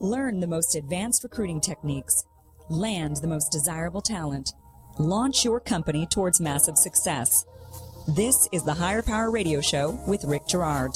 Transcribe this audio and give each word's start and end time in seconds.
Learn 0.00 0.38
the 0.38 0.46
most 0.46 0.76
advanced 0.76 1.24
recruiting 1.24 1.60
techniques. 1.60 2.24
Land 2.68 3.16
the 3.16 3.26
most 3.26 3.50
desirable 3.50 4.00
talent. 4.00 4.52
Launch 4.96 5.44
your 5.44 5.58
company 5.58 6.06
towards 6.06 6.40
massive 6.40 6.78
success. 6.78 7.44
This 8.06 8.48
is 8.52 8.62
the 8.62 8.74
Hire 8.74 9.02
Power 9.02 9.28
Radio 9.32 9.60
Show 9.60 9.98
with 10.06 10.22
Rick 10.22 10.46
Girard. 10.46 10.92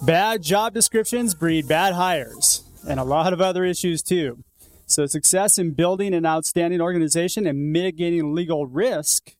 Bad 0.00 0.42
job 0.42 0.72
descriptions 0.72 1.34
breed 1.34 1.68
bad 1.68 1.92
hires, 1.92 2.64
and 2.88 2.98
a 2.98 3.04
lot 3.04 3.34
of 3.34 3.42
other 3.42 3.64
issues 3.66 4.02
too. 4.02 4.42
So, 4.86 5.04
success 5.04 5.58
in 5.58 5.72
building 5.72 6.14
an 6.14 6.24
outstanding 6.24 6.80
organization 6.80 7.46
and 7.46 7.70
mitigating 7.70 8.34
legal 8.34 8.66
risk 8.66 9.34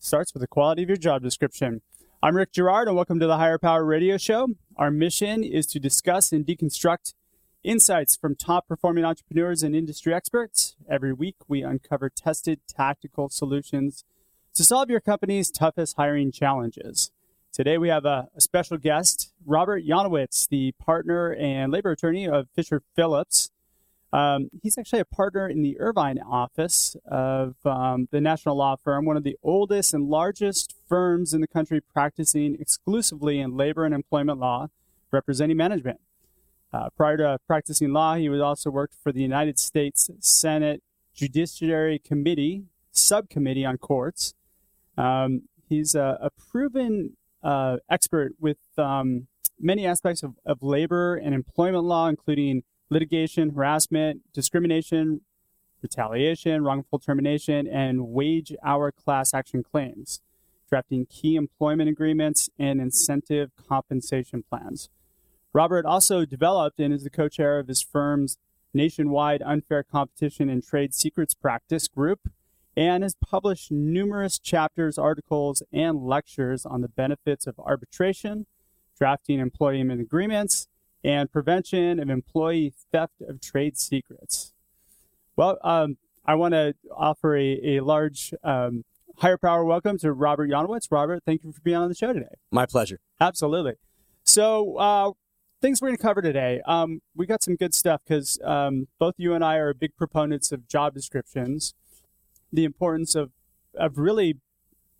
starts 0.00 0.34
with 0.34 0.40
the 0.40 0.48
quality 0.48 0.82
of 0.82 0.88
your 0.88 0.96
job 0.96 1.22
description. 1.22 1.80
I'm 2.24 2.36
Rick 2.36 2.54
Girard, 2.54 2.88
and 2.88 2.96
welcome 2.96 3.20
to 3.20 3.28
the 3.28 3.36
Hire 3.36 3.58
Power 3.58 3.84
Radio 3.84 4.16
Show. 4.16 4.48
Our 4.76 4.90
mission 4.90 5.44
is 5.44 5.66
to 5.68 5.78
discuss 5.78 6.32
and 6.32 6.44
deconstruct 6.44 7.14
insights 7.62 8.16
from 8.16 8.34
top 8.34 8.66
performing 8.66 9.04
entrepreneurs 9.04 9.62
and 9.62 9.74
industry 9.74 10.14
experts. 10.14 10.76
Every 10.88 11.12
week, 11.12 11.36
we 11.48 11.62
uncover 11.62 12.08
tested 12.08 12.60
tactical 12.66 13.28
solutions 13.28 14.04
to 14.54 14.64
solve 14.64 14.90
your 14.90 15.00
company's 15.00 15.50
toughest 15.50 15.96
hiring 15.96 16.32
challenges. 16.32 17.12
Today, 17.52 17.78
we 17.78 17.88
have 17.88 18.04
a, 18.04 18.28
a 18.34 18.40
special 18.40 18.78
guest, 18.78 19.32
Robert 19.44 19.84
Yonowitz, 19.84 20.48
the 20.48 20.72
partner 20.72 21.32
and 21.34 21.72
labor 21.72 21.90
attorney 21.90 22.26
of 22.26 22.48
Fisher 22.54 22.82
Phillips. 22.94 23.50
Um, 24.12 24.50
he's 24.62 24.76
actually 24.76 25.00
a 25.00 25.04
partner 25.04 25.48
in 25.48 25.62
the 25.62 25.78
Irvine 25.78 26.18
office 26.18 26.96
of 27.06 27.54
um, 27.64 28.08
the 28.10 28.20
national 28.20 28.56
law 28.56 28.76
firm, 28.76 29.04
one 29.04 29.16
of 29.16 29.22
the 29.22 29.36
oldest 29.42 29.94
and 29.94 30.08
largest 30.08 30.74
firms 30.88 31.32
in 31.32 31.40
the 31.40 31.46
country 31.46 31.80
practicing 31.80 32.56
exclusively 32.58 33.38
in 33.38 33.56
labor 33.56 33.84
and 33.84 33.94
employment 33.94 34.40
law, 34.40 34.68
representing 35.12 35.56
management. 35.56 36.00
Uh, 36.72 36.88
prior 36.96 37.16
to 37.16 37.38
practicing 37.46 37.92
law, 37.92 38.14
he 38.14 38.28
also 38.40 38.70
worked 38.70 38.94
for 39.02 39.12
the 39.12 39.22
United 39.22 39.58
States 39.58 40.08
Senate 40.20 40.82
Judiciary 41.14 41.98
Committee 41.98 42.64
subcommittee 42.92 43.64
on 43.64 43.78
courts. 43.78 44.34
Um, 44.96 45.42
he's 45.68 45.94
a, 45.94 46.18
a 46.20 46.30
proven 46.30 47.16
uh, 47.42 47.78
expert 47.88 48.34
with 48.38 48.58
um, 48.76 49.26
many 49.58 49.86
aspects 49.86 50.22
of, 50.22 50.34
of 50.44 50.62
labor 50.62 51.16
and 51.16 51.34
employment 51.34 51.84
law, 51.84 52.08
including 52.08 52.62
litigation, 52.88 53.50
harassment, 53.50 54.22
discrimination, 54.32 55.22
retaliation, 55.82 56.62
wrongful 56.64 56.98
termination, 56.98 57.66
and 57.66 58.08
wage 58.08 58.54
hour 58.64 58.92
class 58.92 59.32
action 59.32 59.62
claims, 59.62 60.20
drafting 60.68 61.06
key 61.06 61.36
employment 61.36 61.88
agreements 61.88 62.50
and 62.58 62.80
incentive 62.80 63.50
compensation 63.68 64.44
plans. 64.48 64.90
Robert 65.52 65.84
also 65.84 66.24
developed 66.24 66.78
and 66.78 66.94
is 66.94 67.04
the 67.04 67.10
co 67.10 67.28
chair 67.28 67.58
of 67.58 67.68
his 67.68 67.82
firm's 67.82 68.38
nationwide 68.72 69.42
unfair 69.42 69.82
competition 69.82 70.48
and 70.48 70.64
trade 70.64 70.94
secrets 70.94 71.34
practice 71.34 71.88
group 71.88 72.20
and 72.76 73.02
has 73.02 73.16
published 73.16 73.72
numerous 73.72 74.38
chapters, 74.38 74.96
articles, 74.96 75.62
and 75.72 76.06
lectures 76.06 76.64
on 76.64 76.82
the 76.82 76.88
benefits 76.88 77.46
of 77.46 77.58
arbitration, 77.58 78.46
drafting 78.96 79.40
employment 79.40 80.00
agreements, 80.00 80.68
and 81.02 81.32
prevention 81.32 81.98
of 81.98 82.08
employee 82.08 82.72
theft 82.92 83.20
of 83.26 83.40
trade 83.40 83.76
secrets. 83.76 84.52
Well, 85.34 85.58
um, 85.64 85.96
I 86.24 86.36
want 86.36 86.54
to 86.54 86.74
offer 86.96 87.36
a, 87.36 87.76
a 87.76 87.80
large 87.80 88.32
um, 88.44 88.84
hire 89.16 89.38
power 89.38 89.64
welcome 89.64 89.98
to 89.98 90.12
Robert 90.12 90.48
Yonowitz. 90.48 90.90
Robert, 90.90 91.22
thank 91.24 91.42
you 91.42 91.50
for 91.50 91.60
being 91.62 91.76
on 91.76 91.88
the 91.88 91.94
show 91.94 92.12
today. 92.12 92.36
My 92.52 92.66
pleasure. 92.66 93.00
Absolutely. 93.20 93.74
So, 94.22 94.76
uh, 94.76 95.12
things 95.60 95.80
we're 95.80 95.88
going 95.88 95.96
to 95.96 96.02
cover 96.02 96.22
today. 96.22 96.60
Um, 96.66 97.02
we 97.14 97.26
got 97.26 97.42
some 97.42 97.56
good 97.56 97.74
stuff 97.74 98.02
because 98.06 98.38
um, 98.44 98.88
both 98.98 99.14
you 99.18 99.34
and 99.34 99.44
I 99.44 99.56
are 99.56 99.74
big 99.74 99.96
proponents 99.96 100.52
of 100.52 100.66
job 100.66 100.94
descriptions, 100.94 101.74
the 102.52 102.64
importance 102.64 103.14
of, 103.14 103.30
of 103.74 103.98
really 103.98 104.38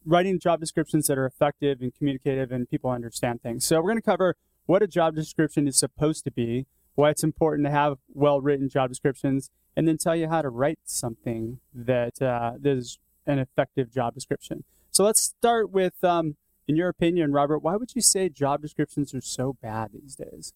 writing 0.04 0.38
job 0.38 0.60
descriptions 0.60 1.06
that 1.06 1.18
are 1.18 1.26
effective 1.26 1.80
and 1.80 1.94
communicative 1.94 2.52
and 2.52 2.68
people 2.68 2.90
understand 2.90 3.42
things. 3.42 3.66
So, 3.66 3.76
we're 3.76 3.90
going 3.90 3.96
to 3.96 4.02
cover 4.02 4.36
what 4.66 4.82
a 4.82 4.86
job 4.86 5.14
description 5.14 5.66
is 5.66 5.78
supposed 5.78 6.24
to 6.24 6.30
be, 6.30 6.66
why 6.94 7.10
it's 7.10 7.24
important 7.24 7.66
to 7.66 7.70
have 7.70 7.98
well 8.12 8.40
written 8.40 8.68
job 8.68 8.90
descriptions, 8.90 9.50
and 9.76 9.88
then 9.88 9.98
tell 9.98 10.16
you 10.16 10.28
how 10.28 10.42
to 10.42 10.48
write 10.48 10.78
something 10.84 11.60
that, 11.74 12.20
uh, 12.20 12.52
that 12.58 12.76
is 12.76 12.98
an 13.26 13.38
effective 13.38 13.92
job 13.92 14.14
description. 14.14 14.64
So 14.90 15.04
let's 15.04 15.20
start 15.20 15.70
with, 15.70 16.02
um, 16.04 16.36
in 16.70 16.76
your 16.76 16.88
opinion, 16.88 17.32
Robert, 17.32 17.58
why 17.58 17.74
would 17.74 17.96
you 17.96 18.00
say 18.00 18.28
job 18.28 18.62
descriptions 18.62 19.12
are 19.12 19.20
so 19.20 19.56
bad 19.60 19.90
these 19.92 20.14
days? 20.14 20.52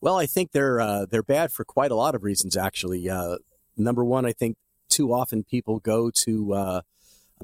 Well, 0.00 0.16
I 0.16 0.26
think 0.26 0.52
they're 0.52 0.80
uh, 0.80 1.04
they're 1.10 1.24
bad 1.24 1.50
for 1.50 1.64
quite 1.64 1.90
a 1.90 1.96
lot 1.96 2.14
of 2.14 2.22
reasons. 2.22 2.56
Actually, 2.56 3.10
uh, 3.10 3.38
number 3.76 4.04
one, 4.04 4.24
I 4.24 4.32
think 4.32 4.56
too 4.88 5.12
often 5.12 5.42
people 5.42 5.80
go 5.80 6.12
to 6.26 6.54
uh, 6.54 6.80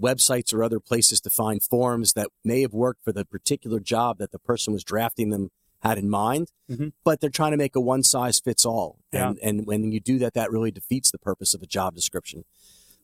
websites 0.00 0.54
or 0.54 0.62
other 0.62 0.78
places 0.78 1.21
to 1.22 1.28
find 1.28 1.60
forms 1.60 2.12
that 2.12 2.28
may 2.44 2.60
have 2.60 2.72
worked 2.72 3.03
for 3.03 3.10
the 3.10 3.25
particular 3.25 3.81
job 3.81 4.19
that 4.19 4.31
the 4.31 4.38
person 4.38 4.72
was 4.72 4.84
drafting 4.84 5.31
them 5.31 5.50
had 5.81 5.98
in 5.98 6.09
mind, 6.09 6.53
mm-hmm. 6.71 6.88
but 7.03 7.21
they're 7.21 7.31
trying 7.31 7.50
to 7.50 7.56
make 7.56 7.75
a 7.75 7.81
one 7.81 8.04
size 8.04 8.38
fits 8.38 8.65
all. 8.65 9.00
Yeah. 9.12 9.31
And, 9.31 9.38
and 9.43 9.66
when 9.66 9.91
you 9.91 9.98
do 9.98 10.21
that, 10.21 10.34
that 10.34 10.53
really 10.53 10.71
defeats 10.71 11.10
the 11.10 11.19
purpose 11.19 11.53
of 11.53 11.62
a 11.62 11.66
job 11.66 11.97
description. 11.97 12.44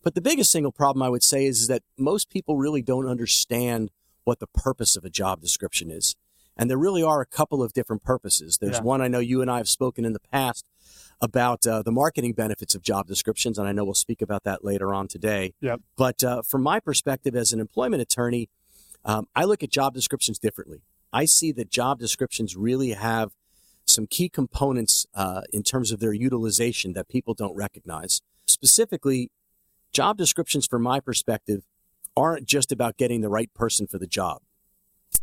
But 0.05 0.15
the 0.15 0.21
biggest 0.21 0.53
single 0.53 0.73
problem 0.73 1.03
I 1.03 1.09
would 1.09 1.25
say 1.25 1.47
is, 1.47 1.63
is 1.63 1.67
that 1.67 1.83
most 1.99 2.31
people 2.31 2.57
really 2.57 2.83
don't 2.83 3.09
understand 3.09 3.91
what 4.25 4.39
the 4.41 4.47
purpose 4.47 4.97
of 4.97 5.05
a 5.05 5.11
job 5.11 5.41
description 5.41 5.91
is. 5.91 6.15
And 6.57 6.69
there 6.69 6.79
really 6.79 7.03
are 7.03 7.21
a 7.21 7.27
couple 7.27 7.63
of 7.63 7.73
different 7.73 8.03
purposes. 8.03 8.59
There's 8.61 8.77
Yeah. 8.77 8.83
one 8.83 9.01
I 9.01 9.09
know 9.09 9.21
you 9.21 9.41
and 9.41 9.51
I 9.51 9.57
have 9.57 9.69
spoken 9.69 10.05
in 10.05 10.13
the 10.13 10.21
past 10.21 10.67
about 11.21 11.67
uh, 11.67 11.83
the 11.83 11.93
marketing 11.93 12.33
benefits 12.35 12.75
of 12.75 12.83
job 12.83 13.07
descriptions, 13.07 13.59
and 13.59 13.67
I 13.67 13.73
know 13.73 13.85
we'll 13.85 13.95
speak 13.95 14.21
about 14.21 14.43
that 14.45 14.65
later 14.65 14.93
on 14.93 15.09
today. 15.09 15.55
Yep. 15.61 15.81
But 15.97 16.23
uh, 16.23 16.43
from 16.43 16.63
my 16.63 16.79
perspective 16.81 17.35
as 17.35 17.53
an 17.53 17.61
employment 17.61 18.03
attorney, 18.03 18.51
um, 19.05 19.29
I 19.35 19.45
look 19.45 19.63
at 19.63 19.71
job 19.71 19.95
descriptions 19.95 20.39
differently. 20.39 20.83
I 21.13 21.25
see 21.25 21.53
that 21.53 21.71
job 21.71 21.99
descriptions 21.99 22.57
really 22.57 22.91
have 22.91 23.33
some 23.87 24.07
key 24.07 24.29
components 24.29 25.07
uh, 25.15 25.43
in 25.53 25.63
terms 25.63 25.91
of 25.91 26.01
their 26.01 26.13
utilization 26.13 26.93
that 26.93 27.09
people 27.09 27.35
don't 27.35 27.55
recognize. 27.57 28.21
Specifically, 28.47 29.31
job 29.93 30.17
descriptions, 30.19 30.67
from 30.67 30.83
my 30.83 31.01
perspective, 31.01 31.63
aren't 32.17 32.47
just 32.47 32.73
about 32.73 32.97
getting 32.97 33.21
the 33.21 33.29
right 33.29 33.53
person 33.55 33.87
for 33.87 33.99
the 33.99 34.07
job. 34.07 34.43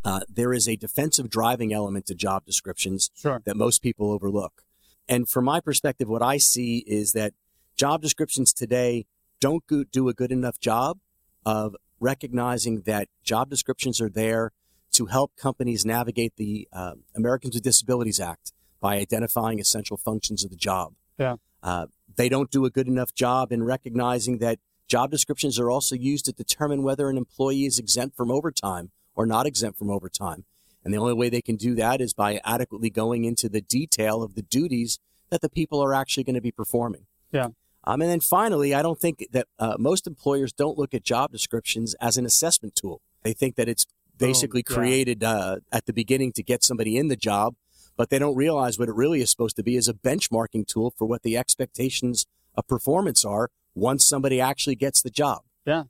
Uh, 0.04 0.22
there 0.30 0.54
is 0.54 0.68
a 0.68 0.76
defensive 0.76 1.30
driving 1.30 1.74
element 1.74 2.06
to 2.08 2.16
job 2.16 2.46
descriptions 2.46 3.10
Sure. 3.16 3.42
that 3.46 3.56
most 3.58 3.82
people 3.82 4.12
overlook. 4.12 4.64
And 5.08 5.28
from 5.28 5.46
my 5.46 5.60
perspective, 5.60 6.08
what 6.08 6.22
I 6.22 6.38
see 6.38 6.80
is 6.88 7.14
that 7.14 7.34
job 7.76 8.02
descriptions 8.02 8.54
today 8.54 9.06
don't 9.40 9.66
go- 9.68 9.84
do 9.84 10.08
a 10.10 10.14
good 10.14 10.32
enough 10.32 10.60
job 10.60 11.00
of 11.46 11.76
recognizing 12.00 12.82
that 12.82 13.08
job 13.24 13.50
descriptions 13.50 14.00
are 14.00 14.10
there 14.10 14.52
to 14.92 15.08
help 15.08 15.36
companies 15.36 15.86
navigate 15.86 16.34
the 16.36 16.68
uh, 16.72 16.96
Americans 17.16 17.56
with 17.56 17.64
Disabilities 17.64 18.20
Act 18.20 18.54
by 18.80 18.98
identifying 18.98 19.60
essential 19.60 19.98
functions 19.98 20.44
of 20.44 20.50
the 20.52 20.56
job. 20.56 20.94
Yeah. 21.18 21.36
Uh, 21.62 21.88
they 22.16 22.30
don't 22.30 22.52
do 22.52 22.66
a 22.66 22.70
good 22.70 22.88
enough 22.88 23.14
job 23.14 23.52
in 23.52 23.64
recognizing 23.64 24.38
that 24.40 24.60
job 24.90 25.12
descriptions 25.12 25.60
are 25.60 25.70
also 25.70 25.96
used 25.96 26.26
to 26.26 26.34
determine 26.34 26.84
whether 26.84 27.10
an 27.10 27.18
employee 27.18 27.66
is 27.66 27.80
exempt 27.80 28.18
from 28.18 28.32
overtime 28.32 28.92
or 29.16 29.26
not 29.26 29.46
exempt 29.46 29.78
from 29.78 29.90
overtime. 29.90 30.46
And 30.84 30.94
the 30.94 30.98
only 30.98 31.14
way 31.14 31.30
they 31.30 31.42
can 31.42 31.56
do 31.56 31.76
that 31.76 32.02
is 32.02 32.14
by 32.14 32.42
adequately 32.44 32.90
going 32.90 33.24
into 33.24 33.48
the 33.48 33.62
detail 33.62 34.24
of 34.24 34.36
the 34.36 34.42
duties 34.42 34.98
that 35.30 35.42
the 35.42 35.50
people 35.50 35.82
are 35.82 35.94
actually 35.94 36.24
going 36.24 36.36
to 36.36 36.42
be 36.42 36.52
performing. 36.52 37.06
Yeah. 37.32 37.50
Um, 37.84 38.02
and 38.02 38.10
then 38.10 38.20
finally, 38.20 38.74
I 38.74 38.82
don't 38.82 39.00
think 39.00 39.26
that 39.32 39.48
uh, 39.58 39.76
most 39.78 40.08
employers 40.08 40.52
don't 40.52 40.78
look 40.78 40.94
at 40.94 41.04
job 41.04 41.32
descriptions 41.32 41.94
as 41.96 42.18
an 42.18 42.26
assessment 42.26 42.76
tool. 42.76 43.02
They 43.24 43.34
think 43.34 43.56
that 43.56 43.70
it's 43.70 43.86
basically 44.18 44.64
yeah. 44.68 44.76
created 44.76 45.24
uh, 45.24 45.58
at 45.72 45.86
the 45.86 45.94
beginning 45.94 46.32
to 46.34 46.44
get 46.44 46.64
somebody 46.64 46.98
in 46.98 47.08
the 47.08 47.16
job, 47.16 47.56
but 47.96 48.10
they 48.10 48.20
don't 48.20 48.36
realize 48.36 48.80
what 48.80 48.90
it 48.90 48.96
really 48.96 49.22
is 49.22 49.30
supposed 49.30 49.56
to 49.58 49.64
be 49.64 49.76
is 49.76 49.88
a 49.88 49.94
benchmarking 49.94 50.68
tool 50.68 50.94
for 50.98 51.06
what 51.06 51.24
the 51.24 51.38
expectations 51.38 52.26
of 52.56 52.68
performance 52.68 53.24
are 53.24 53.50
once 53.80 54.06
somebody 54.06 54.40
actually 54.42 54.76
gets 54.76 55.02
the 55.02 55.10
job. 55.10 55.40
Yeah. 55.66 55.84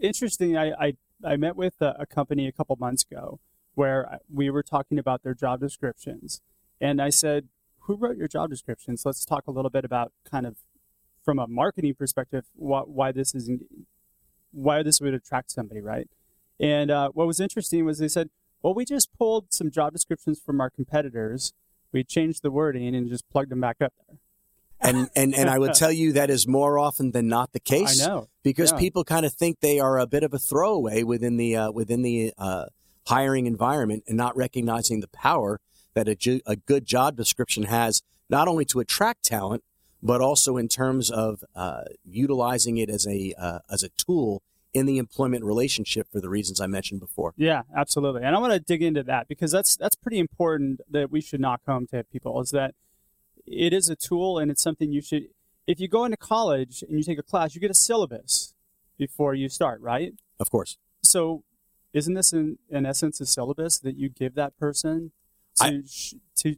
Interesting. 0.00 0.56
I, 0.56 0.72
I, 0.72 0.92
I 1.24 1.36
met 1.36 1.56
with 1.56 1.74
a, 1.80 1.94
a 1.98 2.06
company 2.06 2.46
a 2.46 2.52
couple 2.52 2.76
months 2.76 3.04
ago 3.10 3.40
where 3.74 4.18
we 4.32 4.50
were 4.50 4.62
talking 4.62 4.98
about 4.98 5.22
their 5.22 5.34
job 5.34 5.60
descriptions. 5.60 6.40
And 6.80 7.00
I 7.00 7.10
said, 7.10 7.48
Who 7.80 7.96
wrote 7.96 8.16
your 8.16 8.28
job 8.28 8.50
descriptions? 8.50 9.02
Let's 9.04 9.24
talk 9.24 9.46
a 9.46 9.50
little 9.50 9.70
bit 9.70 9.84
about 9.84 10.12
kind 10.28 10.46
of 10.46 10.56
from 11.24 11.38
a 11.38 11.46
marketing 11.46 11.94
perspective, 11.94 12.46
why, 12.54 12.80
why 12.80 13.12
this 13.12 13.34
is 13.34 13.50
why 14.52 14.82
this 14.82 15.00
would 15.00 15.14
attract 15.14 15.50
somebody, 15.50 15.80
right? 15.80 16.08
And 16.58 16.90
uh, 16.90 17.10
what 17.10 17.26
was 17.26 17.40
interesting 17.40 17.84
was 17.84 17.98
they 17.98 18.08
said, 18.08 18.30
well, 18.62 18.74
we 18.74 18.84
just 18.84 19.12
pulled 19.16 19.52
some 19.52 19.70
job 19.70 19.92
descriptions 19.92 20.40
from 20.44 20.60
our 20.60 20.68
competitors. 20.68 21.52
We 21.92 22.04
changed 22.04 22.42
the 22.42 22.50
wording 22.50 22.94
and 22.94 23.08
just 23.08 23.28
plugged 23.30 23.50
them 23.50 23.60
back 23.60 23.76
up 23.80 23.92
there. 24.06 24.18
And, 24.80 25.10
and, 25.14 25.34
and 25.34 25.50
I 25.50 25.58
would 25.58 25.74
tell 25.74 25.92
you 25.92 26.12
that 26.14 26.30
is 26.30 26.46
more 26.48 26.78
often 26.78 27.10
than 27.12 27.28
not 27.28 27.52
the 27.52 27.60
case. 27.74 28.02
I 28.02 28.06
know. 28.06 28.28
because 28.42 28.72
Yeah. 28.72 28.78
people 28.78 29.04
kind 29.04 29.26
of 29.26 29.32
think 29.34 29.60
they 29.60 29.78
are 29.78 29.98
a 29.98 30.06
bit 30.06 30.22
of 30.22 30.32
a 30.32 30.38
throwaway 30.38 31.02
within 31.02 31.36
the 31.36 31.56
uh, 31.56 31.70
within 31.70 32.02
the 32.02 32.32
uh, 32.38 32.66
hiring 33.06 33.46
environment 33.46 34.04
and 34.08 34.16
not 34.16 34.36
recognizing 34.36 35.00
the 35.00 35.08
power 35.08 35.60
that 35.94 36.08
a, 36.08 36.14
ju- 36.14 36.40
a 36.46 36.56
good 36.56 36.84
job 36.86 37.16
description 37.16 37.64
has 37.64 38.02
not 38.28 38.46
only 38.48 38.64
to 38.64 38.80
attract 38.80 39.24
talent, 39.24 39.62
but 40.02 40.20
also 40.20 40.56
in 40.56 40.68
terms 40.68 41.10
of 41.10 41.44
uh, 41.54 41.82
utilizing 42.04 42.78
it 42.78 42.88
as 42.88 43.06
a 43.06 43.34
uh, 43.38 43.58
as 43.70 43.82
a 43.82 43.88
tool 43.90 44.42
in 44.72 44.86
the 44.86 44.98
employment 44.98 45.44
relationship 45.44 46.06
for 46.12 46.20
the 46.20 46.28
reasons 46.28 46.60
I 46.60 46.68
mentioned 46.68 47.00
before. 47.00 47.34
Yeah, 47.36 47.62
absolutely. 47.76 48.22
And 48.22 48.36
I 48.36 48.38
want 48.38 48.52
to 48.52 48.60
dig 48.60 48.82
into 48.82 49.02
that 49.02 49.26
because 49.28 49.50
that's 49.50 49.76
that's 49.76 49.96
pretty 49.96 50.18
important 50.20 50.80
that 50.90 51.10
we 51.10 51.20
should 51.20 51.40
knock 51.40 51.60
home 51.66 51.86
to 51.88 52.04
people 52.04 52.40
is 52.40 52.50
that 52.50 52.74
it 53.46 53.72
is 53.72 53.88
a 53.88 53.96
tool 53.96 54.38
and 54.38 54.50
it's 54.50 54.62
something 54.62 54.92
you 54.92 55.02
should 55.02 55.28
if 55.66 55.78
you 55.78 55.88
go 55.88 56.04
into 56.04 56.16
college 56.16 56.82
and 56.82 56.98
you 56.98 57.04
take 57.04 57.18
a 57.18 57.22
class, 57.22 57.54
you 57.54 57.60
get 57.60 57.70
a 57.70 57.74
syllabus 57.74 58.54
before 58.98 59.34
you 59.34 59.48
start, 59.48 59.80
right? 59.80 60.14
Of 60.38 60.50
course. 60.50 60.76
So 61.02 61.44
isn't 61.92 62.14
this 62.14 62.32
in, 62.32 62.58
in 62.68 62.86
essence 62.86 63.20
a 63.20 63.26
syllabus 63.26 63.78
that 63.78 63.96
you 63.96 64.08
give 64.08 64.34
that 64.34 64.56
person 64.58 65.12
to 65.56 65.64
I, 65.64 65.82
to 66.36 66.56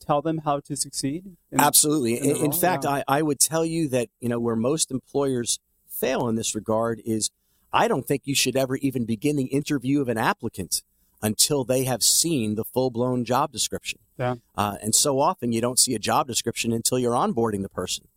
tell 0.00 0.22
them 0.22 0.38
how 0.38 0.60
to 0.60 0.76
succeed? 0.76 1.36
In, 1.50 1.60
absolutely. 1.60 2.18
In, 2.18 2.36
in, 2.36 2.44
in 2.46 2.52
fact, 2.52 2.84
I, 2.84 3.04
I 3.06 3.22
would 3.22 3.40
tell 3.40 3.64
you 3.64 3.88
that, 3.88 4.08
you 4.20 4.28
know, 4.28 4.40
where 4.40 4.56
most 4.56 4.90
employers 4.90 5.58
fail 5.88 6.28
in 6.28 6.36
this 6.36 6.54
regard 6.54 7.00
is 7.04 7.30
I 7.72 7.88
don't 7.88 8.06
think 8.06 8.22
you 8.24 8.34
should 8.34 8.56
ever 8.56 8.76
even 8.76 9.04
begin 9.04 9.36
the 9.36 9.46
interview 9.46 10.00
of 10.00 10.08
an 10.08 10.18
applicant 10.18 10.82
until 11.22 11.64
they 11.64 11.84
have 11.84 12.02
seen 12.02 12.54
the 12.54 12.64
full 12.64 12.90
blown 12.90 13.24
job 13.24 13.52
description. 13.52 13.98
Yeah. 14.18 14.36
Uh, 14.56 14.76
and 14.82 14.94
so 14.94 15.20
often 15.20 15.52
you 15.52 15.60
don't 15.60 15.78
see 15.78 15.94
a 15.94 15.98
job 15.98 16.26
description 16.26 16.72
until 16.72 16.98
you're 16.98 17.12
onboarding 17.12 17.62
the 17.62 17.68
person. 17.68 18.08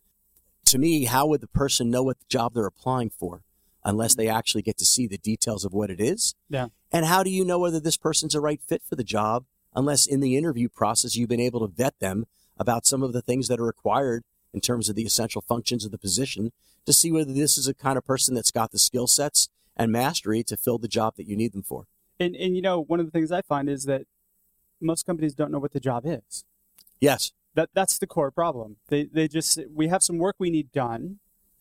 To 0.66 0.78
me, 0.78 1.04
how 1.04 1.26
would 1.26 1.40
the 1.40 1.48
person 1.48 1.90
know 1.90 2.02
what 2.02 2.18
the 2.18 2.26
job 2.28 2.54
they're 2.54 2.66
applying 2.66 3.10
for 3.10 3.42
unless 3.84 4.14
they 4.14 4.28
actually 4.28 4.62
get 4.62 4.78
to 4.78 4.84
see 4.84 5.06
the 5.06 5.18
details 5.18 5.64
of 5.64 5.72
what 5.72 5.90
it 5.90 6.00
is? 6.00 6.34
Yeah. 6.48 6.68
And 6.92 7.06
how 7.06 7.22
do 7.22 7.30
you 7.30 7.44
know 7.44 7.58
whether 7.58 7.80
this 7.80 7.96
person's 7.96 8.34
a 8.34 8.40
right 8.40 8.60
fit 8.66 8.82
for 8.88 8.96
the 8.96 9.04
job 9.04 9.44
unless 9.74 10.06
in 10.06 10.20
the 10.20 10.36
interview 10.36 10.68
process 10.68 11.16
you've 11.16 11.28
been 11.28 11.40
able 11.40 11.60
to 11.60 11.72
vet 11.72 11.98
them 12.00 12.26
about 12.58 12.86
some 12.86 13.02
of 13.02 13.12
the 13.12 13.22
things 13.22 13.48
that 13.48 13.60
are 13.60 13.64
required 13.64 14.22
in 14.52 14.60
terms 14.60 14.88
of 14.88 14.96
the 14.96 15.04
essential 15.04 15.40
functions 15.40 15.84
of 15.84 15.90
the 15.90 15.98
position 15.98 16.52
to 16.86 16.92
see 16.92 17.12
whether 17.12 17.32
this 17.32 17.56
is 17.56 17.68
a 17.68 17.74
kind 17.74 17.96
of 17.96 18.04
person 18.04 18.34
that's 18.34 18.50
got 18.50 18.72
the 18.72 18.78
skill 18.78 19.06
sets 19.06 19.48
and 19.76 19.92
mastery 19.92 20.42
to 20.42 20.56
fill 20.56 20.78
the 20.78 20.88
job 20.88 21.14
that 21.16 21.26
you 21.26 21.36
need 21.36 21.52
them 21.52 21.62
for. 21.62 21.86
And, 22.18 22.34
and 22.36 22.54
you 22.54 22.62
know, 22.62 22.80
one 22.80 23.00
of 23.00 23.06
the 23.06 23.12
things 23.12 23.32
I 23.32 23.42
find 23.42 23.68
is 23.68 23.84
that 23.84 24.02
most 24.80 25.06
companies 25.06 25.34
don't 25.34 25.50
know 25.50 25.58
what 25.58 25.72
the 25.72 25.80
job 25.80 26.04
is. 26.06 26.44
Yes. 27.00 27.32
That 27.54 27.70
that's 27.74 27.98
the 27.98 28.06
core 28.06 28.30
problem. 28.30 28.76
They 28.88 29.04
they 29.04 29.28
just 29.28 29.58
we 29.74 29.88
have 29.88 30.02
some 30.02 30.18
work 30.18 30.36
we 30.38 30.50
need 30.50 30.70
done, 30.72 31.18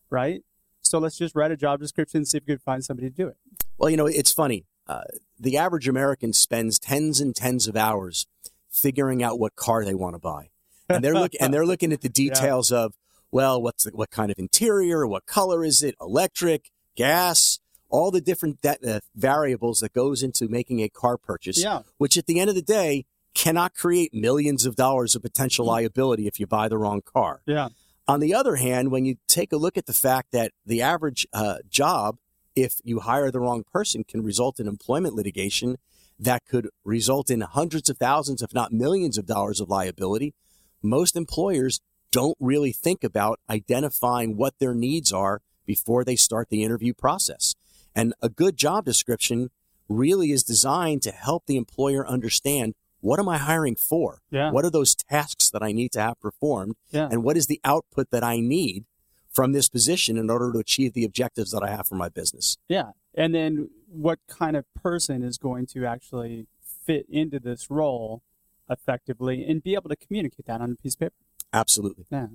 right? 0.10 0.44
So 0.82 1.00
let's 1.00 1.18
just 1.18 1.36
write 1.36 1.52
a 1.52 1.58
job 1.58 1.80
description 1.80 2.20
and 2.20 2.28
see 2.28 2.38
if 2.38 2.44
we 2.48 2.54
can 2.54 2.60
find 2.60 2.84
somebody 2.84 3.10
to 3.10 3.16
do 3.16 3.28
it. 3.28 3.38
Well, 3.78 3.90
you 3.90 3.98
know, 3.98 4.06
it's 4.06 4.32
funny. 4.32 4.66
Uh, 4.88 5.04
the 5.40 5.58
average 5.58 5.88
American 5.88 6.34
spends 6.34 6.80
tens 6.80 7.20
and 7.20 7.36
tens 7.36 7.68
of 7.68 7.76
hours 7.76 8.28
figuring 8.70 9.24
out 9.24 9.40
what 9.40 9.56
car 9.56 9.84
they 9.84 9.94
want 9.94 10.16
to 10.16 10.20
buy, 10.20 10.50
and 10.88 11.04
they're 11.04 11.14
looking 11.14 11.42
and 11.42 11.54
they're 11.54 11.66
looking 11.74 11.92
at 11.92 12.02
the 12.02 12.10
details 12.10 12.72
yeah. 12.72 12.80
of 12.80 12.94
well, 13.32 13.62
what's 13.62 13.84
the, 13.84 13.92
what 13.92 14.10
kind 14.10 14.32
of 14.32 14.40
interior, 14.40 15.06
what 15.06 15.26
color 15.26 15.64
is 15.64 15.84
it, 15.84 15.96
electric, 16.02 16.72
gas, 16.96 17.60
all 17.90 18.12
the 18.12 18.22
different 18.22 18.62
de- 18.62 18.96
uh, 18.96 19.00
variables 19.16 19.80
that 19.80 19.94
goes 19.94 20.24
into 20.24 20.48
making 20.48 20.82
a 20.82 20.90
car 20.90 21.18
purchase. 21.18 21.62
Yeah. 21.62 21.82
Which 21.98 22.18
at 22.18 22.26
the 22.26 22.40
end 22.40 22.50
of 22.50 22.56
the 22.56 22.62
day 22.62 23.06
cannot 23.34 23.74
create 23.74 24.14
millions 24.14 24.66
of 24.66 24.76
dollars 24.76 25.16
of 25.16 25.22
potential 25.22 25.66
mm. 25.66 25.70
liability 25.70 26.28
if 26.28 26.40
you 26.40 26.48
buy 26.48 26.68
the 26.68 26.78
wrong 26.78 27.02
car. 27.02 27.42
Yeah. 27.46 27.70
On 28.08 28.20
the 28.20 28.34
other 28.34 28.56
hand, 28.56 28.92
when 28.92 29.06
you 29.06 29.18
take 29.28 29.52
a 29.52 29.58
look 29.58 29.78
at 29.78 29.86
the 29.86 29.94
fact 29.94 30.32
that 30.32 30.52
the 30.66 30.82
average 30.82 31.28
uh, 31.32 31.58
job, 31.70 32.18
if 32.56 32.82
you 32.84 33.02
hire 33.02 33.30
the 33.30 33.40
wrong 33.40 33.64
person, 33.72 34.04
can 34.04 34.24
result 34.24 34.60
in 34.60 34.68
employment 34.68 35.14
litigation 35.14 35.78
that 36.18 36.46
could 36.46 36.70
result 36.84 37.30
in 37.30 37.42
hundreds 37.42 37.90
of 37.90 37.98
thousands, 37.98 38.42
if 38.42 38.54
not 38.54 38.74
millions 38.74 39.18
of 39.18 39.26
dollars 39.26 39.60
of 39.60 39.70
liability, 39.70 40.34
most 40.82 41.16
employers 41.16 41.82
don't 42.12 42.38
really 42.40 42.72
think 42.72 43.04
about 43.04 43.40
identifying 43.50 44.36
what 44.36 44.56
their 44.60 44.74
needs 44.74 45.14
are 45.14 45.42
before 45.66 46.04
they 46.04 46.16
start 46.16 46.50
the 46.50 46.64
interview 46.64 46.94
process. 46.94 47.56
And 47.96 48.14
a 48.22 48.30
good 48.30 48.58
job 48.58 48.86
description 48.86 49.50
really 49.88 50.32
is 50.32 50.44
designed 50.44 51.02
to 51.04 51.12
help 51.12 51.46
the 51.46 51.58
employer 51.58 52.08
understand 52.08 52.76
what 53.02 53.20
am 53.20 53.30
I 53.30 53.38
hiring 53.38 53.76
for? 53.76 54.22
Yeah. 54.30 54.52
What 54.52 54.66
are 54.66 54.70
those 54.70 54.96
tasks 54.96 55.50
that 55.52 55.64
I 55.64 55.72
need 55.72 55.92
to 55.94 56.02
have 56.02 56.20
performed? 56.20 56.76
Yeah. 56.92 57.08
And 57.10 57.24
what 57.24 57.38
is 57.38 57.48
the 57.48 57.62
output 57.64 58.12
that 58.12 58.24
I 58.24 58.40
need 58.40 58.86
from 59.32 59.54
this 59.54 59.70
position 59.70 60.18
in 60.18 60.30
order 60.30 60.52
to 60.52 60.60
achieve 60.60 60.94
the 60.94 61.06
objectives 61.06 61.52
that 61.52 61.64
I 61.64 61.70
have 61.70 61.88
for 61.88 61.96
my 61.96 62.10
business? 62.10 62.58
Yeah. 62.68 62.92
And 63.16 63.34
then 63.34 63.70
what 63.88 64.20
kind 64.28 64.56
of 64.58 64.66
person 64.74 65.24
is 65.24 65.38
going 65.38 65.66
to 65.68 65.86
actually 65.86 66.48
fit 66.62 67.06
into 67.10 67.40
this 67.40 67.70
role 67.70 68.22
effectively 68.70 69.46
and 69.48 69.64
be 69.64 69.76
able 69.76 69.90
to 69.90 69.96
communicate 69.96 70.46
that 70.48 70.62
on 70.62 70.72
a 70.72 70.76
piece 70.76 70.96
of 70.96 71.00
paper? 71.00 71.16
Absolutely. 71.54 72.06
Yeah. 72.12 72.28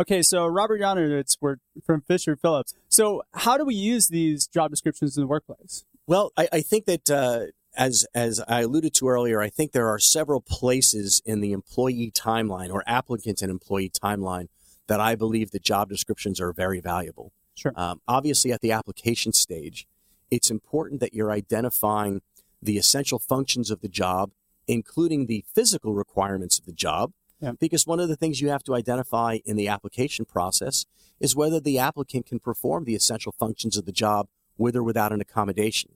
Okay, 0.00 0.22
so 0.22 0.46
Robert 0.46 0.80
Yonowitz, 0.80 1.36
we're 1.40 1.56
from 1.84 2.00
Fisher 2.00 2.34
Phillips. 2.34 2.74
So, 2.88 3.22
how 3.34 3.56
do 3.56 3.64
we 3.64 3.74
use 3.74 4.08
these 4.08 4.46
job 4.46 4.70
descriptions 4.70 5.16
in 5.16 5.22
the 5.22 5.26
workplace? 5.26 5.84
Well, 6.06 6.32
I, 6.36 6.48
I 6.52 6.60
think 6.62 6.86
that 6.86 7.10
uh, 7.10 7.46
as 7.76 8.06
as 8.14 8.40
I 8.48 8.62
alluded 8.62 8.94
to 8.94 9.08
earlier, 9.08 9.40
I 9.40 9.48
think 9.48 9.72
there 9.72 9.88
are 9.88 9.98
several 9.98 10.40
places 10.40 11.22
in 11.24 11.40
the 11.40 11.52
employee 11.52 12.10
timeline 12.10 12.72
or 12.72 12.82
applicant 12.86 13.42
and 13.42 13.50
employee 13.50 13.90
timeline 13.90 14.48
that 14.88 15.00
I 15.00 15.14
believe 15.14 15.50
the 15.50 15.58
job 15.58 15.88
descriptions 15.88 16.40
are 16.40 16.52
very 16.52 16.80
valuable. 16.80 17.32
Sure. 17.54 17.72
Um, 17.76 18.00
obviously, 18.08 18.50
at 18.52 18.60
the 18.60 18.72
application 18.72 19.32
stage, 19.32 19.86
it's 20.30 20.50
important 20.50 21.00
that 21.00 21.12
you're 21.12 21.30
identifying 21.30 22.22
the 22.62 22.78
essential 22.78 23.18
functions 23.18 23.70
of 23.70 23.80
the 23.80 23.88
job, 23.88 24.32
including 24.66 25.26
the 25.26 25.44
physical 25.54 25.94
requirements 25.94 26.58
of 26.58 26.64
the 26.64 26.72
job 26.72 27.12
yeah. 27.42 27.52
Because 27.58 27.86
one 27.86 28.00
of 28.00 28.08
the 28.08 28.16
things 28.16 28.40
you 28.40 28.48
have 28.48 28.64
to 28.64 28.74
identify 28.74 29.38
in 29.44 29.56
the 29.56 29.68
application 29.68 30.24
process 30.24 30.86
is 31.20 31.36
whether 31.36 31.60
the 31.60 31.78
applicant 31.78 32.26
can 32.26 32.38
perform 32.38 32.84
the 32.84 32.94
essential 32.94 33.32
functions 33.32 33.76
of 33.76 33.84
the 33.84 33.92
job 33.92 34.28
with 34.56 34.76
or 34.76 34.82
without 34.82 35.12
an 35.12 35.20
accommodation. 35.20 35.90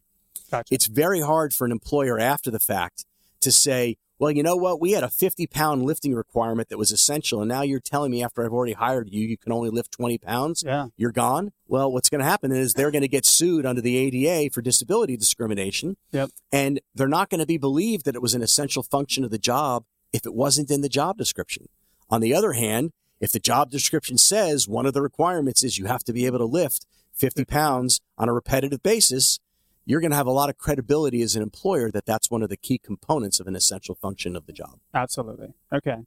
Gotcha. 0.50 0.74
It's 0.74 0.86
very 0.86 1.20
hard 1.20 1.54
for 1.54 1.64
an 1.64 1.72
employer 1.72 2.18
after 2.18 2.50
the 2.50 2.58
fact 2.58 3.06
to 3.40 3.52
say, 3.52 3.96
well, 4.18 4.30
you 4.30 4.42
know 4.42 4.56
what? 4.56 4.80
We 4.80 4.92
had 4.92 5.04
a 5.04 5.10
50 5.10 5.46
pound 5.46 5.82
lifting 5.82 6.14
requirement 6.14 6.68
that 6.70 6.78
was 6.78 6.90
essential. 6.90 7.40
And 7.40 7.48
now 7.48 7.62
you're 7.62 7.80
telling 7.80 8.10
me 8.10 8.22
after 8.22 8.44
I've 8.44 8.52
already 8.52 8.72
hired 8.72 9.10
you, 9.10 9.26
you 9.26 9.36
can 9.36 9.52
only 9.52 9.68
lift 9.68 9.92
20 9.92 10.18
pounds. 10.18 10.64
Yeah. 10.66 10.86
You're 10.96 11.12
gone. 11.12 11.52
Well, 11.68 11.92
what's 11.92 12.08
going 12.08 12.20
to 12.20 12.24
happen 12.24 12.50
is 12.50 12.72
they're 12.72 12.90
going 12.90 13.02
to 13.02 13.08
get 13.08 13.26
sued 13.26 13.66
under 13.66 13.82
the 13.82 13.96
ADA 13.96 14.52
for 14.52 14.62
disability 14.62 15.16
discrimination. 15.16 15.96
Yep. 16.12 16.30
And 16.50 16.80
they're 16.94 17.08
not 17.08 17.28
going 17.28 17.40
to 17.40 17.46
be 17.46 17.58
believed 17.58 18.06
that 18.06 18.14
it 18.14 18.22
was 18.22 18.34
an 18.34 18.42
essential 18.42 18.82
function 18.82 19.22
of 19.22 19.30
the 19.30 19.38
job 19.38 19.84
if 20.16 20.24
it 20.24 20.34
wasn't 20.34 20.70
in 20.70 20.80
the 20.80 20.88
job 20.88 21.18
description. 21.18 21.68
On 22.08 22.22
the 22.22 22.34
other 22.34 22.54
hand, 22.54 22.92
if 23.20 23.32
the 23.32 23.38
job 23.38 23.70
description 23.70 24.16
says 24.16 24.66
one 24.66 24.86
of 24.86 24.94
the 24.94 25.02
requirements 25.02 25.62
is 25.62 25.78
you 25.78 25.84
have 25.84 26.04
to 26.04 26.12
be 26.12 26.24
able 26.24 26.38
to 26.38 26.46
lift 26.46 26.86
50 27.12 27.44
pounds 27.44 28.00
on 28.16 28.28
a 28.28 28.32
repetitive 28.32 28.82
basis, 28.82 29.38
you're 29.84 30.00
going 30.00 30.10
to 30.10 30.16
have 30.16 30.26
a 30.26 30.32
lot 30.32 30.48
of 30.48 30.56
credibility 30.56 31.20
as 31.20 31.36
an 31.36 31.42
employer 31.42 31.90
that 31.90 32.06
that's 32.06 32.30
one 32.30 32.42
of 32.42 32.48
the 32.48 32.56
key 32.56 32.78
components 32.78 33.40
of 33.40 33.46
an 33.46 33.54
essential 33.54 33.94
function 33.94 34.34
of 34.36 34.46
the 34.46 34.52
job. 34.52 34.78
Absolutely. 34.94 35.52
Okay. 35.72 35.98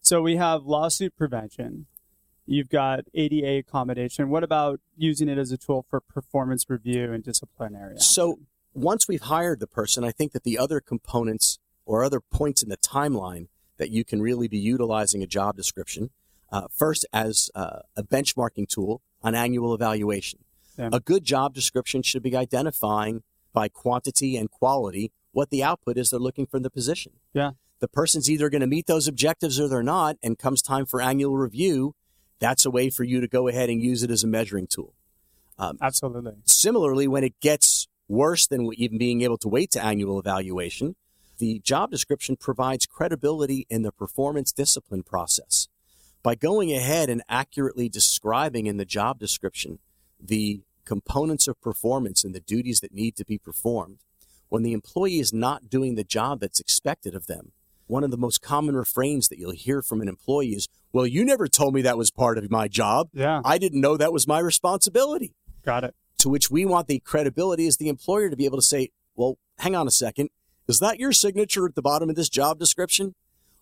So 0.00 0.22
we 0.22 0.36
have 0.36 0.64
lawsuit 0.64 1.14
prevention. 1.14 1.86
You've 2.46 2.70
got 2.70 3.00
ADA 3.12 3.58
accommodation. 3.58 4.30
What 4.30 4.44
about 4.44 4.80
using 4.96 5.28
it 5.28 5.36
as 5.36 5.52
a 5.52 5.58
tool 5.58 5.84
for 5.90 6.00
performance 6.00 6.70
review 6.70 7.12
and 7.12 7.22
disciplinary? 7.22 7.96
Action? 7.96 8.00
So 8.00 8.38
once 8.72 9.06
we've 9.06 9.22
hired 9.22 9.60
the 9.60 9.66
person, 9.66 10.04
I 10.04 10.10
think 10.10 10.32
that 10.32 10.44
the 10.44 10.56
other 10.56 10.80
components 10.80 11.58
or 11.84 12.04
other 12.04 12.20
points 12.20 12.62
in 12.62 12.68
the 12.68 12.76
timeline 12.76 13.48
that 13.78 13.90
you 13.90 14.04
can 14.04 14.20
really 14.20 14.48
be 14.48 14.58
utilizing 14.58 15.22
a 15.22 15.26
job 15.26 15.56
description. 15.56 16.10
Uh, 16.50 16.68
first, 16.74 17.06
as 17.12 17.50
uh, 17.54 17.80
a 17.96 18.02
benchmarking 18.02 18.68
tool 18.68 19.02
on 19.22 19.34
annual 19.34 19.74
evaluation. 19.74 20.40
Yeah. 20.78 20.90
A 20.92 21.00
good 21.00 21.24
job 21.24 21.54
description 21.54 22.02
should 22.02 22.22
be 22.22 22.36
identifying 22.36 23.22
by 23.52 23.68
quantity 23.68 24.36
and 24.36 24.50
quality 24.50 25.12
what 25.32 25.50
the 25.50 25.62
output 25.62 25.98
is 25.98 26.10
they're 26.10 26.20
looking 26.20 26.46
for 26.46 26.56
in 26.56 26.62
the 26.62 26.70
position. 26.70 27.12
Yeah. 27.34 27.52
The 27.80 27.88
person's 27.88 28.30
either 28.30 28.48
going 28.48 28.60
to 28.60 28.66
meet 28.66 28.86
those 28.86 29.06
objectives 29.06 29.60
or 29.60 29.68
they're 29.68 29.82
not, 29.82 30.16
and 30.22 30.38
comes 30.38 30.62
time 30.62 30.86
for 30.86 31.00
annual 31.00 31.36
review, 31.36 31.94
that's 32.38 32.64
a 32.64 32.70
way 32.70 32.90
for 32.90 33.04
you 33.04 33.20
to 33.20 33.28
go 33.28 33.48
ahead 33.48 33.70
and 33.70 33.82
use 33.82 34.02
it 34.02 34.10
as 34.10 34.24
a 34.24 34.26
measuring 34.26 34.66
tool. 34.66 34.94
Um, 35.58 35.78
Absolutely. 35.80 36.34
Similarly, 36.44 37.08
when 37.08 37.24
it 37.24 37.38
gets 37.40 37.88
worse 38.08 38.46
than 38.46 38.70
even 38.74 38.98
being 38.98 39.22
able 39.22 39.38
to 39.38 39.48
wait 39.48 39.70
to 39.72 39.84
annual 39.84 40.18
evaluation, 40.18 40.96
the 41.38 41.60
job 41.60 41.90
description 41.90 42.36
provides 42.36 42.86
credibility 42.86 43.66
in 43.70 43.82
the 43.82 43.92
performance 43.92 44.52
discipline 44.52 45.02
process. 45.02 45.68
By 46.22 46.34
going 46.34 46.72
ahead 46.72 47.08
and 47.08 47.22
accurately 47.28 47.88
describing 47.88 48.66
in 48.66 48.76
the 48.76 48.84
job 48.84 49.18
description 49.18 49.78
the 50.20 50.62
components 50.84 51.46
of 51.46 51.60
performance 51.60 52.24
and 52.24 52.34
the 52.34 52.40
duties 52.40 52.80
that 52.80 52.92
need 52.92 53.16
to 53.16 53.24
be 53.24 53.38
performed, 53.38 53.98
when 54.48 54.62
the 54.62 54.72
employee 54.72 55.20
is 55.20 55.32
not 55.32 55.68
doing 55.68 55.94
the 55.94 56.04
job 56.04 56.40
that's 56.40 56.60
expected 56.60 57.14
of 57.14 57.26
them, 57.26 57.52
one 57.86 58.04
of 58.04 58.10
the 58.10 58.16
most 58.16 58.42
common 58.42 58.76
refrains 58.76 59.28
that 59.28 59.38
you'll 59.38 59.52
hear 59.52 59.80
from 59.82 60.00
an 60.00 60.08
employee 60.08 60.54
is, 60.54 60.68
Well, 60.92 61.06
you 61.06 61.24
never 61.24 61.48
told 61.48 61.74
me 61.74 61.82
that 61.82 61.98
was 61.98 62.10
part 62.10 62.36
of 62.38 62.50
my 62.50 62.68
job. 62.68 63.08
Yeah. 63.12 63.40
I 63.44 63.58
didn't 63.58 63.80
know 63.80 63.96
that 63.96 64.12
was 64.12 64.26
my 64.26 64.38
responsibility. 64.38 65.34
Got 65.64 65.84
it. 65.84 65.94
To 66.18 66.28
which 66.28 66.50
we 66.50 66.64
want 66.64 66.88
the 66.88 66.98
credibility 66.98 67.66
as 67.66 67.76
the 67.76 67.88
employer 67.88 68.28
to 68.28 68.36
be 68.36 68.44
able 68.44 68.58
to 68.58 68.62
say, 68.62 68.90
Well, 69.14 69.38
hang 69.58 69.74
on 69.74 69.86
a 69.86 69.90
second. 69.90 70.30
Is 70.68 70.80
that 70.80 71.00
your 71.00 71.12
signature 71.12 71.66
at 71.66 71.74
the 71.74 71.82
bottom 71.82 72.10
of 72.10 72.16
this 72.16 72.28
job 72.28 72.58
description? 72.58 73.14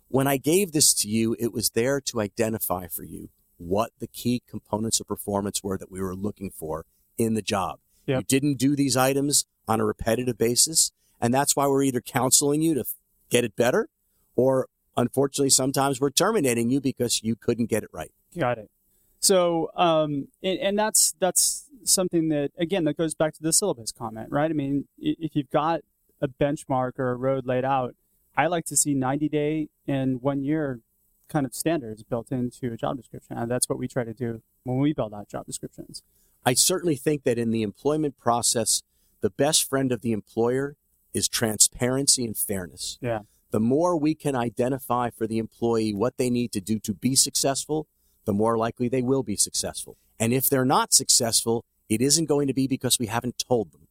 when 0.08 0.26
I 0.26 0.36
gave 0.36 0.72
this 0.72 0.94
to 0.94 1.08
you, 1.08 1.36
it 1.38 1.52
was 1.52 1.70
there 1.70 2.00
to 2.02 2.20
identify 2.20 2.86
for 2.86 3.04
you 3.04 3.30
what 3.58 3.90
the 3.98 4.06
key 4.06 4.42
components 4.48 5.00
of 5.00 5.06
performance 5.06 5.62
were 5.62 5.78
that 5.78 5.90
we 5.90 6.00
were 6.00 6.14
looking 6.14 6.50
for 6.50 6.84
in 7.18 7.34
the 7.34 7.42
job. 7.42 7.80
Yep. 8.06 8.18
You 8.18 8.24
didn't 8.24 8.58
do 8.58 8.76
these 8.76 8.96
items 8.96 9.46
on 9.66 9.80
a 9.80 9.84
repetitive 9.84 10.38
basis. 10.38 10.92
And 11.20 11.32
that's 11.32 11.56
why 11.56 11.66
we're 11.66 11.82
either 11.82 12.00
counseling 12.00 12.62
you 12.62 12.74
to 12.74 12.84
get 13.30 13.44
it 13.44 13.56
better 13.56 13.88
or 14.36 14.68
unfortunately 14.96 15.50
sometimes 15.50 16.00
we're 16.00 16.10
terminating 16.10 16.70
you 16.70 16.80
because 16.80 17.22
you 17.22 17.34
couldn't 17.34 17.66
get 17.66 17.82
it 17.82 17.88
right. 17.92 18.12
Got 18.36 18.58
it. 18.58 18.70
So, 19.18 19.70
um, 19.74 20.28
and, 20.42 20.58
and 20.60 20.78
that's 20.78 21.14
that's 21.18 21.68
something 21.84 22.28
that 22.28 22.52
again 22.58 22.84
that 22.84 22.96
goes 22.96 23.14
back 23.14 23.34
to 23.34 23.42
the 23.42 23.52
syllabus 23.52 23.90
comment, 23.90 24.28
right? 24.30 24.50
I 24.50 24.54
mean, 24.54 24.86
if 24.98 25.34
you've 25.34 25.50
got 25.50 25.80
a 26.20 26.28
benchmark 26.28 26.98
or 26.98 27.10
a 27.10 27.16
road 27.16 27.46
laid 27.46 27.64
out, 27.64 27.94
I 28.36 28.46
like 28.46 28.64
to 28.66 28.76
see 28.76 28.94
90 28.94 29.28
day 29.28 29.68
and 29.86 30.20
one 30.22 30.42
year 30.42 30.80
kind 31.28 31.46
of 31.46 31.54
standards 31.54 32.02
built 32.02 32.30
into 32.30 32.72
a 32.72 32.76
job 32.76 32.96
description. 32.96 33.36
And 33.36 33.50
that's 33.50 33.68
what 33.68 33.78
we 33.78 33.88
try 33.88 34.04
to 34.04 34.14
do 34.14 34.42
when 34.64 34.78
we 34.78 34.92
build 34.92 35.14
out 35.14 35.28
job 35.28 35.46
descriptions. 35.46 36.02
I 36.44 36.54
certainly 36.54 36.96
think 36.96 37.24
that 37.24 37.38
in 37.38 37.50
the 37.50 37.62
employment 37.62 38.18
process, 38.18 38.82
the 39.20 39.30
best 39.30 39.68
friend 39.68 39.90
of 39.90 40.02
the 40.02 40.12
employer 40.12 40.76
is 41.12 41.28
transparency 41.28 42.24
and 42.24 42.36
fairness. 42.36 42.98
Yeah. 43.00 43.20
The 43.50 43.60
more 43.60 43.96
we 43.96 44.14
can 44.14 44.36
identify 44.36 45.10
for 45.10 45.26
the 45.26 45.38
employee 45.38 45.94
what 45.94 46.18
they 46.18 46.30
need 46.30 46.52
to 46.52 46.60
do 46.60 46.78
to 46.80 46.92
be 46.92 47.16
successful, 47.16 47.86
the 48.24 48.32
more 48.32 48.58
likely 48.58 48.88
they 48.88 49.02
will 49.02 49.22
be 49.22 49.36
successful. 49.36 49.96
And 50.20 50.32
if 50.32 50.46
they're 50.46 50.64
not 50.64 50.92
successful, 50.92 51.64
it 51.88 52.00
isn't 52.00 52.26
going 52.26 52.48
to 52.48 52.54
be 52.54 52.66
because 52.66 52.98
we 52.98 53.06
haven't 53.06 53.42
told 53.48 53.72
them. 53.72 53.85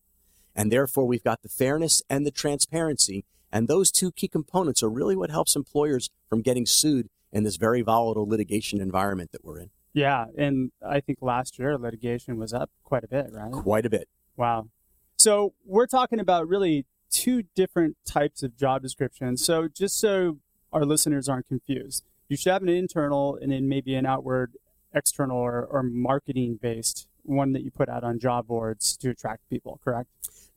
And 0.55 0.71
therefore, 0.71 1.05
we've 1.05 1.23
got 1.23 1.41
the 1.41 1.49
fairness 1.49 2.01
and 2.09 2.25
the 2.25 2.31
transparency. 2.31 3.25
And 3.51 3.67
those 3.67 3.91
two 3.91 4.11
key 4.11 4.27
components 4.27 4.81
are 4.83 4.89
really 4.89 5.15
what 5.15 5.29
helps 5.29 5.55
employers 5.55 6.09
from 6.29 6.41
getting 6.41 6.65
sued 6.65 7.09
in 7.31 7.43
this 7.43 7.57
very 7.57 7.81
volatile 7.81 8.27
litigation 8.27 8.79
environment 8.81 9.31
that 9.31 9.43
we're 9.43 9.59
in. 9.59 9.69
Yeah. 9.93 10.25
And 10.37 10.71
I 10.85 10.99
think 10.99 11.19
last 11.21 11.57
year 11.57 11.77
litigation 11.77 12.37
was 12.37 12.53
up 12.53 12.69
quite 12.83 13.03
a 13.03 13.07
bit, 13.07 13.27
right? 13.31 13.51
Quite 13.51 13.85
a 13.85 13.89
bit. 13.89 14.07
Wow. 14.35 14.69
So 15.17 15.53
we're 15.65 15.87
talking 15.87 16.19
about 16.19 16.47
really 16.47 16.85
two 17.09 17.43
different 17.55 17.95
types 18.05 18.43
of 18.43 18.57
job 18.57 18.81
descriptions. 18.81 19.43
So 19.43 19.67
just 19.67 19.99
so 19.99 20.39
our 20.73 20.85
listeners 20.85 21.29
aren't 21.29 21.47
confused, 21.47 22.03
you 22.27 22.35
should 22.35 22.51
have 22.51 22.61
an 22.61 22.69
internal 22.69 23.37
and 23.41 23.51
then 23.51 23.69
maybe 23.69 23.95
an 23.95 24.05
outward 24.05 24.57
external 24.93 25.37
or, 25.37 25.65
or 25.65 25.83
marketing 25.83 26.59
based 26.61 27.07
one 27.23 27.53
that 27.53 27.63
you 27.63 27.71
put 27.71 27.89
out 27.89 28.03
on 28.03 28.19
job 28.19 28.47
boards 28.47 28.97
to 28.97 29.09
attract 29.09 29.49
people, 29.49 29.79
correct? 29.83 30.09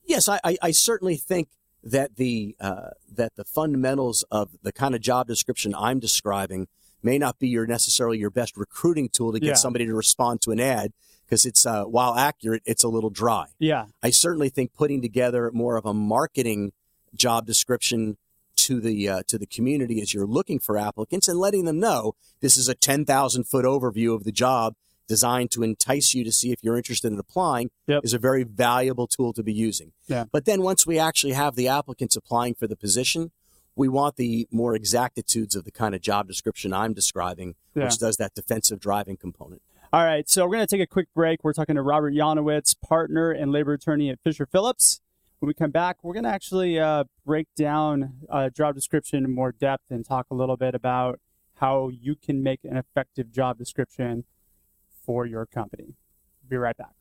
Yes, 0.08 0.28
I, 0.28 0.40
I, 0.42 0.56
I 0.62 0.70
certainly 0.72 1.16
think 1.16 1.48
that 1.84 2.16
the 2.16 2.56
uh, 2.58 2.90
that 3.14 3.36
the 3.36 3.44
fundamentals 3.44 4.24
of 4.30 4.50
the 4.62 4.72
kind 4.72 4.94
of 4.94 5.00
job 5.00 5.28
description 5.28 5.74
I'm 5.76 6.00
describing 6.00 6.66
may 7.02 7.18
not 7.18 7.38
be 7.38 7.48
your 7.48 7.66
necessarily 7.66 8.18
your 8.18 8.30
best 8.30 8.56
recruiting 8.56 9.08
tool 9.10 9.32
to 9.32 9.38
get 9.38 9.48
Yeah. 9.48 9.54
somebody 9.54 9.86
to 9.86 9.94
respond 9.94 10.40
to 10.42 10.50
an 10.50 10.58
ad 10.58 10.92
because 11.24 11.44
it's 11.46 11.64
uh, 11.66 11.84
while 11.84 12.14
accurate, 12.16 12.62
it's 12.64 12.82
a 12.82 12.88
little 12.88 13.10
dry. 13.10 13.46
Yeah. 13.58 13.86
I 14.02 14.10
certainly 14.10 14.48
think 14.48 14.72
putting 14.72 15.02
together 15.02 15.50
more 15.52 15.76
of 15.76 15.84
a 15.84 15.94
marketing 15.94 16.72
job 17.14 17.46
description 17.46 18.16
to 18.56 18.80
the 18.80 19.08
uh, 19.08 19.22
to 19.28 19.38
the 19.38 19.46
community 19.46 20.00
as 20.00 20.12
you're 20.14 20.26
looking 20.26 20.58
for 20.58 20.76
applicants 20.78 21.28
and 21.28 21.38
letting 21.38 21.66
them 21.66 21.78
know 21.78 22.14
this 22.40 22.56
is 22.56 22.66
a 22.68 22.74
10,000 22.74 23.44
foot 23.44 23.64
overview 23.66 24.14
of 24.14 24.24
the 24.24 24.32
job 24.32 24.74
designed 25.08 25.50
to 25.52 25.62
entice 25.64 26.14
you 26.14 26.22
to 26.22 26.30
see 26.30 26.52
if 26.52 26.62
you're 26.62 26.76
interested 26.76 27.12
in 27.12 27.18
applying 27.18 27.70
Yep. 27.88 28.04
is 28.04 28.14
a 28.14 28.18
very 28.18 28.44
valuable 28.44 29.06
tool 29.08 29.32
to 29.32 29.42
be 29.42 29.52
using. 29.52 29.92
Yeah. 30.06 30.24
But 30.30 30.44
then 30.44 30.62
once 30.62 30.86
we 30.86 30.98
actually 30.98 31.32
have 31.32 31.56
the 31.56 31.66
applicants 31.66 32.14
applying 32.14 32.54
for 32.54 32.66
the 32.68 32.76
position, 32.76 33.32
we 33.74 33.88
want 33.88 34.16
the 34.16 34.46
more 34.50 34.74
exactitudes 34.74 35.56
of 35.56 35.64
the 35.64 35.70
kind 35.70 35.94
of 35.94 36.00
job 36.02 36.28
description 36.28 36.72
I'm 36.72 36.92
describing, 36.92 37.54
Yeah. 37.74 37.84
which 37.84 37.98
does 37.98 38.16
that 38.18 38.34
defensive 38.34 38.78
driving 38.78 39.16
component. 39.16 39.62
All 39.92 40.04
right, 40.04 40.28
so 40.28 40.44
we're 40.44 40.56
going 40.56 40.66
to 40.66 40.76
take 40.76 40.82
a 40.82 40.86
quick 40.86 41.08
break. 41.14 41.42
We're 41.42 41.54
talking 41.54 41.76
to 41.76 41.82
Robert 41.82 42.12
Yonowitz, 42.12 42.74
partner 42.78 43.30
and 43.30 43.50
labor 43.50 43.72
attorney 43.72 44.10
at 44.10 44.20
Fisher 44.22 44.44
Phillips. 44.44 45.00
When 45.38 45.46
we 45.46 45.54
come 45.54 45.70
back, 45.70 45.98
we're 46.02 46.12
going 46.12 46.24
to 46.24 46.30
actually 46.30 46.78
uh, 46.78 47.04
break 47.24 47.46
down 47.56 48.14
uh, 48.28 48.50
job 48.50 48.74
description 48.74 49.24
in 49.24 49.34
more 49.34 49.52
depth 49.52 49.84
and 49.88 50.04
talk 50.04 50.26
a 50.30 50.34
little 50.34 50.56
bit 50.58 50.74
about 50.74 51.20
how 51.54 51.88
you 51.88 52.16
can 52.16 52.42
make 52.42 52.64
an 52.64 52.76
effective 52.76 53.32
job 53.32 53.56
description 53.56 54.24
for 55.08 55.24
your 55.24 55.46
company. 55.46 55.94
Be 56.46 56.58
right 56.58 56.76
back. 56.76 56.92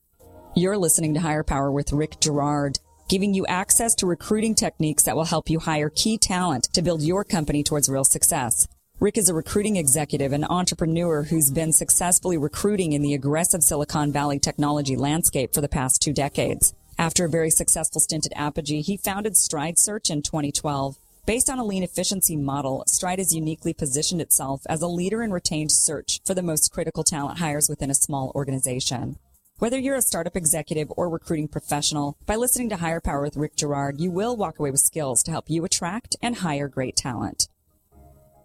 You're 0.56 0.78
listening 0.78 1.14
to 1.16 1.20
Hire 1.20 1.44
Power 1.44 1.70
with 1.70 1.92
Rick 1.92 2.22
Girard, 2.22 2.80
giving 3.10 3.34
you 3.34 3.46
access 3.48 3.94
to 3.96 4.08
recruiting 4.08 4.56
techniques 4.56 5.04
that 5.04 5.18
will 5.18 5.26
help 5.26 5.50
you 5.50 5.60
hire 5.60 5.90
key 5.90 6.18
talent 6.18 6.70
to 6.72 6.82
build 6.82 7.02
your 7.02 7.26
company 7.26 7.64
towards 7.64 7.90
real 7.90 8.06
success. 8.06 8.70
Rick 9.02 9.18
is 9.18 9.28
a 9.28 9.34
recruiting 9.34 9.76
executive 9.76 10.32
and 10.32 10.46
entrepreneur 10.46 11.24
who's 11.24 11.52
been 11.52 11.74
successfully 11.74 12.38
recruiting 12.38 12.94
in 12.94 13.02
the 13.02 13.14
aggressive 13.14 13.62
Silicon 13.62 14.14
Valley 14.14 14.40
technology 14.40 14.96
landscape 14.96 15.54
for 15.54 15.60
the 15.60 15.68
past 15.68 16.02
two 16.02 16.14
decades. 16.14 16.74
After 16.98 17.26
a 17.26 17.30
very 17.30 17.50
successful 17.50 18.00
stint 18.00 18.26
at 18.26 18.38
Apogee, 18.38 18.82
he 18.82 18.96
founded 18.96 19.36
Stride 19.36 19.78
Search 19.78 20.10
in 20.10 20.22
2012. 20.22 20.96
Based 21.28 21.50
on 21.50 21.60
a 21.60 21.66
lean 21.66 21.84
efficiency 21.84 22.38
model, 22.38 22.86
Stride 22.88 23.20
has 23.20 23.36
uniquely 23.36 23.74
positioned 23.74 24.22
itself 24.22 24.62
as 24.70 24.82
a 24.82 24.88
leader 24.88 25.22
in 25.22 25.34
retained 25.34 25.74
search 25.74 26.22
for 26.24 26.34
the 26.34 26.42
most 26.42 26.72
critical 26.72 27.04
talent 27.04 27.40
hires 27.40 27.68
within 27.68 27.92
a 27.92 27.96
small 27.96 28.32
organization. 28.34 29.18
Whether 29.60 29.78
you're 29.78 29.98
a 29.98 30.02
startup 30.02 30.38
executive 30.38 30.90
or 30.96 31.10
recruiting 31.10 31.50
professional, 31.50 32.18
by 32.26 32.38
listening 32.38 32.70
to 32.70 32.78
Hire 32.78 33.02
Power 33.02 33.22
with 33.22 33.36
Rick 33.36 33.58
Girard, 33.58 34.00
you 34.00 34.10
will 34.10 34.38
walk 34.38 34.58
away 34.58 34.72
with 34.72 34.80
skills 34.80 35.22
to 35.24 35.32
help 35.32 35.50
you 35.50 35.66
attract 35.66 36.16
and 36.22 36.38
hire 36.38 36.70
great 36.70 36.96
talent. 36.96 37.50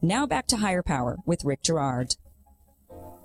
Now 0.03 0.27
back 0.27 0.49
to 0.49 0.57
Hire 0.57 0.83
Power 0.83 1.19
with 1.25 1.45
Rick 1.45 1.63
Girard. 1.63 2.17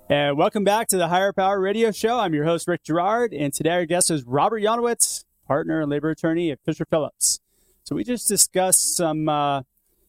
And 0.08 0.38
welcome 0.38 0.62
back 0.62 0.86
to 0.90 0.98
the 0.98 1.08
Hire 1.08 1.32
Power 1.32 1.58
Radio 1.58 1.90
Show. 1.90 2.20
I'm 2.20 2.32
your 2.32 2.44
host, 2.44 2.68
Rick 2.68 2.84
Girard, 2.84 3.34
and 3.34 3.52
today 3.52 3.70
our 3.70 3.86
guest 3.86 4.08
is 4.08 4.22
Robert 4.22 4.62
Yanowitz, 4.62 5.24
partner 5.48 5.80
and 5.80 5.90
labor 5.90 6.10
attorney 6.10 6.52
at 6.52 6.60
Fisher 6.64 6.84
Phillips. 6.84 7.40
So 7.88 7.96
we 7.96 8.04
just 8.04 8.28
discussed 8.28 8.96
some 8.96 9.30
uh, 9.30 9.62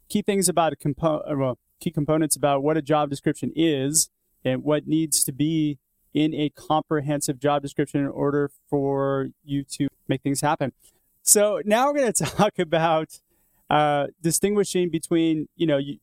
key 0.09 0.21
things 0.21 0.49
about 0.49 0.73
a 0.73 0.75
compo- 0.75 1.21
uh, 1.21 1.33
well, 1.37 1.57
key 1.79 1.91
components 1.91 2.35
about 2.35 2.61
what 2.61 2.75
a 2.75 2.81
job 2.81 3.09
description 3.09 3.53
is 3.55 4.09
and 4.43 4.65
what 4.65 4.85
needs 4.85 5.23
to 5.23 5.31
be 5.31 5.79
in 6.13 6.33
a 6.33 6.49
comprehensive 6.49 7.39
job 7.39 7.61
description 7.61 8.01
in 8.01 8.07
order 8.07 8.51
for 8.69 9.29
you 9.45 9.63
to 9.63 9.87
make 10.09 10.21
things 10.21 10.41
happen. 10.41 10.73
So 11.21 11.61
now 11.63 11.87
we're 11.87 11.99
going 11.99 12.11
to 12.13 12.25
talk 12.25 12.59
about 12.59 13.21
uh, 13.69 14.07
distinguishing 14.21 14.89
between, 14.89 15.47
you 15.55 15.65
know, 15.65 15.77
you, 15.77 15.99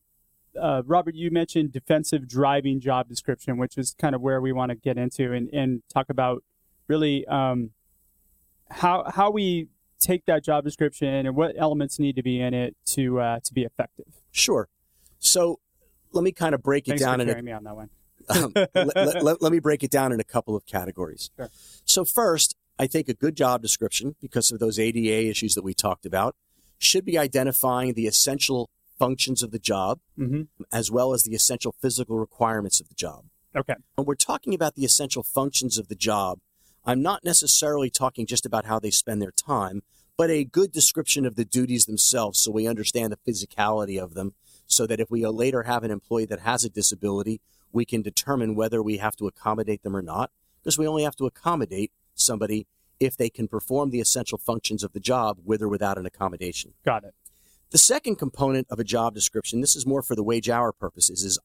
uh, 0.58 0.80
Robert, 0.86 1.14
you 1.14 1.30
mentioned 1.30 1.72
defensive 1.72 2.26
driving 2.26 2.80
job 2.80 3.06
description, 3.06 3.58
which 3.58 3.76
is 3.76 3.94
kind 3.98 4.14
of 4.14 4.22
where 4.22 4.40
we 4.40 4.50
want 4.50 4.70
to 4.70 4.76
get 4.76 4.96
into 4.96 5.30
and, 5.30 5.50
and 5.52 5.82
talk 5.92 6.08
about 6.08 6.42
really 6.88 7.26
um, 7.26 7.72
how 8.70 9.04
how 9.14 9.30
we 9.30 9.68
take 10.00 10.24
that 10.26 10.44
job 10.44 10.64
description 10.64 11.08
and 11.26 11.36
what 11.36 11.54
elements 11.58 11.98
need 11.98 12.16
to 12.16 12.22
be 12.22 12.40
in 12.40 12.54
it 12.54 12.76
to 12.86 13.20
uh, 13.20 13.40
to 13.44 13.54
be 13.54 13.62
effective. 13.64 14.06
Sure. 14.32 14.68
So 15.18 15.60
let 16.12 16.22
me 16.24 16.32
kind 16.32 16.54
of 16.54 16.62
break 16.62 16.86
it 16.88 16.92
Thanks 16.92 17.02
down 17.02 17.18
for 17.18 17.30
in 17.30 17.38
a 17.38 17.42
me 17.42 17.52
on 17.52 17.64
that 17.64 17.76
one. 17.76 17.90
um, 18.28 18.52
let, 18.74 19.22
let- 19.22 19.42
let- 19.42 19.52
me 19.52 19.58
break 19.60 19.82
it 19.84 19.90
down 19.90 20.12
in 20.12 20.18
a 20.20 20.24
couple 20.24 20.56
of 20.56 20.66
categories. 20.66 21.30
Sure. 21.36 21.48
So 21.84 22.04
first, 22.04 22.56
I 22.78 22.86
think 22.86 23.08
a 23.08 23.14
good 23.14 23.36
job 23.36 23.62
description, 23.62 24.16
because 24.20 24.50
of 24.50 24.58
those 24.58 24.78
ADA 24.78 25.28
issues 25.28 25.54
that 25.54 25.62
we 25.62 25.74
talked 25.74 26.04
about, 26.06 26.34
should 26.78 27.04
be 27.04 27.16
identifying 27.18 27.94
the 27.94 28.06
essential 28.06 28.68
functions 28.98 29.42
of 29.42 29.50
the 29.50 29.58
job 29.58 30.00
hmm 30.16 30.42
as 30.72 30.90
well 30.90 31.12
as 31.12 31.22
the 31.24 31.34
essential 31.34 31.74
physical 31.80 32.18
requirements 32.18 32.80
of 32.80 32.88
the 32.88 32.94
job. 32.94 33.24
Okay. 33.54 33.74
When 33.94 34.06
we're 34.06 34.14
talking 34.14 34.54
about 34.54 34.74
the 34.74 34.84
essential 34.84 35.22
functions 35.22 35.78
of 35.78 35.88
the 35.88 35.94
job, 35.94 36.38
I'm 36.88 37.02
not 37.02 37.24
necessarily 37.24 37.90
talking 37.90 38.26
just 38.26 38.46
about 38.46 38.64
how 38.64 38.78
they 38.78 38.92
spend 38.92 39.20
their 39.20 39.32
time, 39.32 39.82
but 40.16 40.30
a 40.30 40.44
good 40.44 40.70
description 40.70 41.26
of 41.26 41.34
the 41.34 41.44
duties 41.44 41.86
themselves 41.86 42.38
so 42.38 42.52
we 42.52 42.68
understand 42.68 43.12
the 43.12 43.32
physicality 43.32 44.00
of 44.00 44.14
them 44.14 44.34
so 44.68 44.86
that 44.86 45.00
if 45.00 45.10
we 45.10 45.26
later 45.26 45.64
have 45.64 45.82
an 45.82 45.90
employee 45.90 46.26
that 46.26 46.40
has 46.40 46.64
a 46.64 46.70
disability, 46.70 47.40
we 47.72 47.84
can 47.84 48.02
determine 48.02 48.54
whether 48.54 48.80
we 48.82 48.98
have 48.98 49.16
to 49.16 49.26
accommodate 49.26 49.82
them 49.82 49.96
or 49.96 50.02
not, 50.02 50.30
because 50.62 50.78
we 50.78 50.86
only 50.86 51.02
have 51.02 51.16
to 51.16 51.26
accommodate 51.26 51.90
somebody 52.14 52.66
if 53.00 53.16
they 53.16 53.28
can 53.28 53.48
perform 53.48 53.90
the 53.90 54.00
essential 54.00 54.38
functions 54.38 54.84
of 54.84 54.92
the 54.92 55.00
job 55.00 55.38
with 55.44 55.62
or 55.62 55.68
without 55.68 55.98
an 55.98 56.06
accommodation. 56.06 56.72
Got 56.84 57.04
it. 57.04 57.14
The 57.70 57.78
second 57.78 58.16
component 58.16 58.68
of 58.70 58.78
a 58.78 58.84
job 58.84 59.12
description, 59.12 59.60
this 59.60 59.74
is 59.74 59.84
more 59.84 60.02
for 60.02 60.14
the 60.14 60.22
wage 60.22 60.48
hour 60.48 60.72
purposes, 60.72 61.24
is 61.24 61.38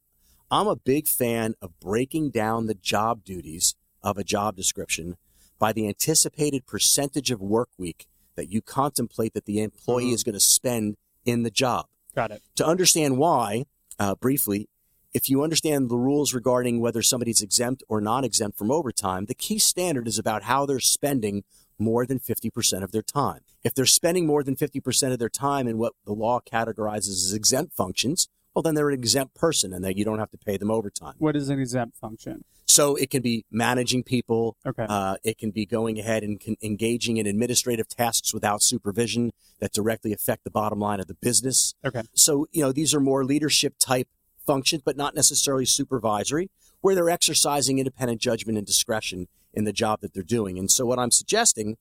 I'm 0.51 0.67
a 0.67 0.75
big 0.75 1.07
fan 1.07 1.55
of 1.61 1.79
breaking 1.79 2.29
down 2.29 2.67
the 2.67 2.75
job 2.75 3.23
duties 3.23 3.75
of 4.03 4.17
a 4.17 4.23
job 4.23 4.55
description 4.55 5.17
by 5.61 5.71
the 5.71 5.87
anticipated 5.87 6.65
percentage 6.65 7.29
of 7.29 7.39
work 7.39 7.69
week 7.77 8.07
that 8.35 8.49
you 8.49 8.63
contemplate 8.63 9.35
that 9.35 9.45
the 9.45 9.61
employee 9.61 10.09
is 10.09 10.23
going 10.23 10.33
to 10.33 10.39
spend 10.39 10.97
in 11.23 11.43
the 11.43 11.51
job. 11.51 11.85
Got 12.15 12.31
it. 12.31 12.41
To 12.55 12.65
understand 12.65 13.19
why, 13.19 13.65
uh, 13.99 14.15
briefly, 14.15 14.67
if 15.13 15.29
you 15.29 15.43
understand 15.43 15.89
the 15.89 15.97
rules 15.97 16.33
regarding 16.33 16.81
whether 16.81 17.03
somebody's 17.03 17.43
exempt 17.43 17.83
or 17.87 18.01
non 18.01 18.23
exempt 18.23 18.57
from 18.57 18.71
overtime, 18.71 19.25
the 19.25 19.35
key 19.35 19.59
standard 19.59 20.07
is 20.07 20.17
about 20.17 20.43
how 20.43 20.65
they're 20.65 20.79
spending 20.79 21.43
more 21.77 22.07
than 22.07 22.19
50% 22.19 22.81
of 22.81 22.91
their 22.91 23.03
time. 23.03 23.41
If 23.63 23.75
they're 23.75 23.85
spending 23.85 24.25
more 24.25 24.43
than 24.43 24.55
50% 24.55 25.13
of 25.13 25.19
their 25.19 25.29
time 25.29 25.67
in 25.67 25.77
what 25.77 25.93
the 26.05 26.13
law 26.13 26.39
categorizes 26.39 27.09
as 27.09 27.33
exempt 27.33 27.73
functions, 27.75 28.27
well, 28.53 28.63
then 28.63 28.75
they're 28.75 28.89
an 28.89 28.93
exempt 28.93 29.35
person 29.35 29.73
and 29.73 29.83
that 29.83 29.97
you 29.97 30.03
don't 30.03 30.19
have 30.19 30.31
to 30.31 30.37
pay 30.37 30.57
them 30.57 30.69
overtime. 30.69 31.13
What 31.17 31.35
is 31.35 31.49
an 31.49 31.59
exempt 31.59 31.97
function? 31.97 32.43
So 32.67 32.95
it 32.95 33.09
can 33.09 33.21
be 33.21 33.45
managing 33.51 34.03
people. 34.03 34.55
Okay. 34.65 34.85
Uh, 34.87 35.15
it 35.23 35.37
can 35.37 35.51
be 35.51 35.65
going 35.65 35.99
ahead 35.99 36.23
and 36.23 36.41
engaging 36.61 37.17
in 37.17 37.27
administrative 37.27 37.87
tasks 37.87 38.33
without 38.33 38.61
supervision 38.61 39.31
that 39.59 39.73
directly 39.73 40.13
affect 40.13 40.43
the 40.43 40.51
bottom 40.51 40.79
line 40.79 40.99
of 40.99 41.07
the 41.07 41.13
business. 41.15 41.73
Okay. 41.83 42.03
So, 42.13 42.47
you 42.51 42.61
know, 42.61 42.71
these 42.71 42.93
are 42.93 43.01
more 43.01 43.25
leadership 43.25 43.75
type 43.77 44.07
functions, 44.45 44.81
but 44.83 44.95
not 44.95 45.15
necessarily 45.15 45.65
supervisory, 45.65 46.49
where 46.79 46.95
they're 46.95 47.09
exercising 47.09 47.77
independent 47.77 48.21
judgment 48.21 48.57
and 48.57 48.65
discretion 48.65 49.27
in 49.53 49.65
the 49.65 49.73
job 49.73 49.99
that 50.01 50.13
they're 50.13 50.23
doing. 50.23 50.57
And 50.57 50.71
so 50.71 50.85
what 50.85 50.99
I'm 50.99 51.11
suggesting 51.11 51.77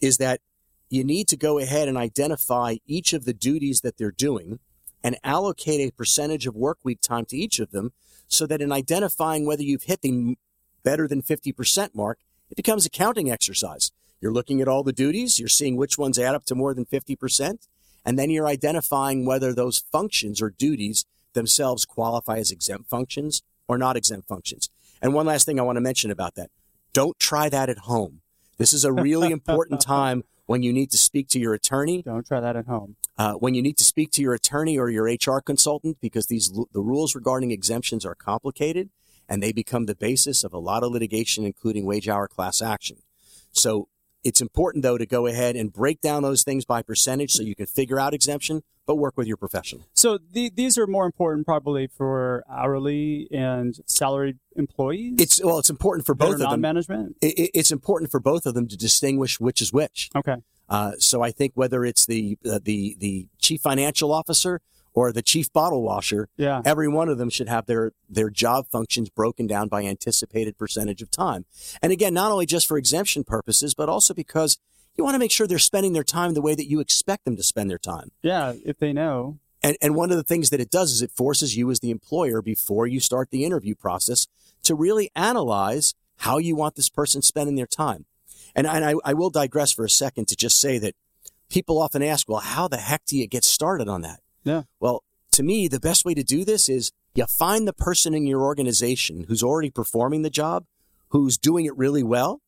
is 0.00 0.16
that 0.18 0.40
you 0.88 1.04
need 1.04 1.28
to 1.28 1.36
go 1.36 1.58
ahead 1.58 1.88
and 1.88 1.98
identify 1.98 2.76
each 2.86 3.12
of 3.12 3.24
the 3.24 3.32
duties 3.32 3.80
that 3.82 3.98
they're 3.98 4.10
doing 4.10 4.58
and 5.04 5.18
allocate 5.22 5.80
a 5.80 5.92
percentage 5.92 6.46
of 6.46 6.56
work 6.56 6.78
week 6.82 7.00
time 7.02 7.26
to 7.26 7.36
each 7.36 7.60
of 7.60 7.70
them 7.70 7.92
so 8.26 8.46
that 8.46 8.62
in 8.62 8.72
identifying 8.72 9.46
whether 9.46 9.62
you've 9.62 9.84
hit 9.84 10.00
the 10.00 10.36
better 10.82 11.06
than 11.06 11.22
50% 11.22 11.94
mark, 11.94 12.18
it 12.50 12.56
becomes 12.56 12.86
a 12.86 12.90
counting 12.90 13.30
exercise. 13.30 13.92
You're 14.20 14.32
looking 14.32 14.62
at 14.62 14.68
all 14.68 14.82
the 14.82 14.92
duties, 14.92 15.38
you're 15.38 15.48
seeing 15.48 15.76
which 15.76 15.98
ones 15.98 16.18
add 16.18 16.34
up 16.34 16.46
to 16.46 16.54
more 16.54 16.72
than 16.72 16.86
50%, 16.86 17.68
and 18.04 18.18
then 18.18 18.30
you're 18.30 18.46
identifying 18.46 19.26
whether 19.26 19.52
those 19.52 19.78
functions 19.78 20.40
or 20.40 20.50
duties 20.50 21.04
themselves 21.34 21.84
qualify 21.84 22.38
as 22.38 22.50
exempt 22.50 22.88
functions 22.88 23.42
or 23.68 23.76
not 23.76 23.96
exempt 23.96 24.26
functions. 24.26 24.70
And 25.02 25.12
one 25.12 25.26
last 25.26 25.44
thing 25.44 25.60
I 25.60 25.64
want 25.64 25.76
to 25.76 25.82
mention 25.82 26.10
about 26.10 26.34
that. 26.36 26.50
Don't 26.94 27.18
try 27.18 27.48
that 27.50 27.68
at 27.68 27.78
home. 27.78 28.22
This 28.56 28.72
is 28.72 28.84
a 28.84 28.92
really 28.92 29.30
important 29.38 29.80
time 29.80 30.24
when 30.46 30.62
you 30.62 30.72
need 30.72 30.90
to 30.90 30.98
speak 30.98 31.28
to 31.28 31.38
your 31.38 31.54
attorney. 31.54 32.02
Don't 32.02 32.26
try 32.26 32.40
that 32.40 32.56
at 32.56 32.66
home. 32.66 32.96
Uh, 33.16 33.34
when 33.34 33.54
you 33.54 33.62
need 33.62 33.78
to 33.78 33.84
speak 33.84 34.10
to 34.12 34.22
your 34.22 34.34
attorney 34.34 34.78
or 34.78 34.90
your 34.90 35.04
HR 35.04 35.40
consultant, 35.40 35.98
because 36.00 36.26
these 36.26 36.50
the 36.50 36.80
rules 36.80 37.14
regarding 37.14 37.50
exemptions 37.50 38.04
are 38.04 38.14
complicated 38.14 38.90
and 39.28 39.42
they 39.42 39.52
become 39.52 39.86
the 39.86 39.94
basis 39.94 40.44
of 40.44 40.52
a 40.52 40.58
lot 40.58 40.82
of 40.82 40.92
litigation, 40.92 41.44
including 41.44 41.86
wage 41.86 42.08
hour 42.08 42.28
class 42.28 42.60
action. 42.60 42.98
So 43.52 43.88
it's 44.24 44.40
important 44.40 44.82
though 44.82 44.98
to 44.98 45.06
go 45.06 45.26
ahead 45.26 45.54
and 45.54 45.72
break 45.72 46.00
down 46.00 46.22
those 46.22 46.42
things 46.42 46.64
by 46.64 46.82
percentage 46.82 47.32
so 47.32 47.42
you 47.42 47.54
can 47.54 47.66
figure 47.66 48.00
out 48.00 48.14
exemption, 48.14 48.62
but 48.86 48.96
work 48.96 49.16
with 49.16 49.26
your 49.26 49.36
professional. 49.36 49.86
So 49.94 50.18
the, 50.18 50.50
these 50.50 50.76
are 50.78 50.86
more 50.86 51.06
important 51.06 51.46
probably 51.46 51.86
for 51.86 52.42
hourly 52.50 53.28
and 53.30 53.78
salaried 53.86 54.38
employees. 54.56 55.14
It's 55.18 55.44
well, 55.44 55.58
it's 55.58 55.70
important 55.70 56.06
for 56.06 56.14
both 56.14 56.40
of 56.40 56.50
them. 56.50 56.60
management. 56.60 57.16
It, 57.20 57.50
it's 57.54 57.70
important 57.70 58.10
for 58.10 58.20
both 58.20 58.46
of 58.46 58.54
them 58.54 58.66
to 58.68 58.76
distinguish 58.76 59.38
which 59.38 59.60
is 59.60 59.72
which. 59.72 60.10
Okay. 60.16 60.36
Uh, 60.68 60.92
so 60.98 61.22
I 61.22 61.30
think 61.30 61.52
whether 61.54 61.84
it's 61.84 62.06
the 62.06 62.38
uh, 62.50 62.58
the 62.62 62.96
the 62.98 63.28
chief 63.38 63.60
financial 63.60 64.12
officer 64.12 64.60
or 64.94 65.12
the 65.12 65.22
chief 65.22 65.52
bottle 65.52 65.82
washer, 65.82 66.28
yeah. 66.36 66.62
every 66.64 66.88
one 66.88 67.08
of 67.08 67.18
them 67.18 67.28
should 67.28 67.48
have 67.48 67.66
their 67.66 67.92
their 68.08 68.30
job 68.30 68.66
functions 68.70 69.10
broken 69.10 69.46
down 69.46 69.68
by 69.68 69.82
anticipated 69.82 70.56
percentage 70.56 71.02
of 71.02 71.10
time. 71.10 71.44
And 71.82 71.92
again, 71.92 72.14
not 72.14 72.30
only 72.30 72.46
just 72.46 72.66
for 72.66 72.78
exemption 72.78 73.24
purposes, 73.24 73.74
but 73.74 73.88
also 73.88 74.14
because 74.14 74.58
you 74.96 75.04
want 75.04 75.16
to 75.16 75.18
make 75.18 75.32
sure 75.32 75.46
they're 75.46 75.58
spending 75.58 75.92
their 75.92 76.04
time 76.04 76.34
the 76.34 76.40
way 76.40 76.54
that 76.54 76.70
you 76.70 76.80
expect 76.80 77.24
them 77.24 77.36
to 77.36 77.42
spend 77.42 77.68
their 77.68 77.78
time. 77.78 78.12
Yeah, 78.22 78.54
if 78.64 78.78
they 78.78 78.92
know. 78.92 79.38
And 79.62 79.76
and 79.82 79.94
one 79.94 80.10
of 80.10 80.16
the 80.16 80.22
things 80.22 80.50
that 80.50 80.60
it 80.60 80.70
does 80.70 80.92
is 80.92 81.02
it 81.02 81.10
forces 81.10 81.56
you 81.56 81.70
as 81.70 81.80
the 81.80 81.90
employer 81.90 82.40
before 82.40 82.86
you 82.86 83.00
start 83.00 83.30
the 83.30 83.44
interview 83.44 83.74
process 83.74 84.26
to 84.62 84.74
really 84.74 85.10
analyze 85.14 85.94
how 86.18 86.38
you 86.38 86.54
want 86.54 86.76
this 86.76 86.88
person 86.88 87.22
spending 87.22 87.56
their 87.56 87.66
time. 87.66 88.06
And, 88.54 88.66
and 88.66 88.84
I, 88.84 88.94
I 89.04 89.14
will 89.14 89.30
digress 89.30 89.72
for 89.72 89.84
a 89.84 89.90
second 89.90 90.28
to 90.28 90.36
just 90.36 90.60
say 90.60 90.78
that 90.78 90.94
people 91.48 91.80
often 91.80 92.02
ask, 92.02 92.28
well, 92.28 92.40
how 92.40 92.68
the 92.68 92.76
heck 92.76 93.04
do 93.04 93.18
you 93.18 93.26
get 93.26 93.44
started 93.44 93.88
on 93.88 94.02
that? 94.02 94.20
Yeah. 94.44 94.62
Well, 94.80 95.02
to 95.32 95.42
me, 95.42 95.68
the 95.68 95.80
best 95.80 96.04
way 96.04 96.14
to 96.14 96.22
do 96.22 96.44
this 96.44 96.68
is 96.68 96.92
you 97.14 97.26
find 97.26 97.66
the 97.66 97.72
person 97.72 98.14
in 98.14 98.26
your 98.26 98.42
organization 98.42 99.24
who's 99.28 99.42
already 99.42 99.70
performing 99.70 100.22
the 100.22 100.30
job, 100.30 100.64
who's 101.08 101.38
doing 101.38 101.64
it 101.64 101.76
really 101.76 102.02
well, 102.02 102.40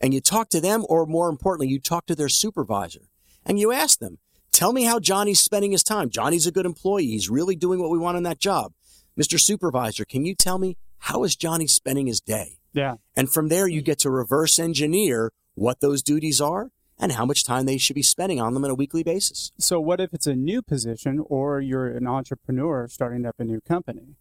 and 0.00 0.12
you 0.12 0.20
talk 0.20 0.48
to 0.50 0.60
them, 0.60 0.84
or 0.88 1.06
more 1.06 1.28
importantly, 1.28 1.68
you 1.68 1.78
talk 1.78 2.06
to 2.06 2.14
their 2.14 2.28
supervisor 2.28 3.08
and 3.46 3.58
you 3.58 3.72
ask 3.72 3.98
them, 3.98 4.18
tell 4.50 4.72
me 4.72 4.82
how 4.82 4.98
Johnny's 4.98 5.40
spending 5.40 5.72
his 5.72 5.84
time. 5.84 6.10
Johnny's 6.10 6.46
a 6.46 6.52
good 6.52 6.66
employee. 6.66 7.06
He's 7.06 7.30
really 7.30 7.56
doing 7.56 7.80
what 7.80 7.90
we 7.90 7.98
want 7.98 8.16
in 8.16 8.24
that 8.24 8.40
job. 8.40 8.72
Mr. 9.18 9.38
Supervisor, 9.38 10.04
can 10.04 10.24
you 10.24 10.34
tell 10.34 10.58
me 10.58 10.76
how 10.98 11.24
is 11.24 11.36
Johnny 11.36 11.66
spending 11.66 12.06
his 12.06 12.20
day? 12.20 12.58
Yeah. 12.72 12.96
And 13.14 13.30
from 13.30 13.48
there, 13.48 13.68
you 13.68 13.82
get 13.82 13.98
to 14.00 14.10
reverse 14.10 14.58
engineer 14.58 15.32
what 15.54 15.80
those 15.80 16.02
duties 16.02 16.40
are 16.40 16.70
and 17.02 17.12
how 17.12 17.26
much 17.26 17.42
time 17.42 17.66
they 17.66 17.78
should 17.78 17.96
be 17.96 18.02
spending 18.02 18.40
on 18.40 18.54
them 18.54 18.64
on 18.64 18.70
a 18.70 18.76
weekly 18.76 19.02
basis. 19.02 19.50
So, 19.58 19.80
what 19.80 20.00
if 20.00 20.14
it's 20.14 20.28
a 20.28 20.36
new 20.36 20.62
position 20.62 21.18
or 21.28 21.60
you're 21.60 21.88
an 21.88 22.06
entrepreneur 22.06 22.86
starting 22.86 23.26
up 23.26 23.34
a 23.40 23.44
new 23.44 23.60
company? 23.60 24.14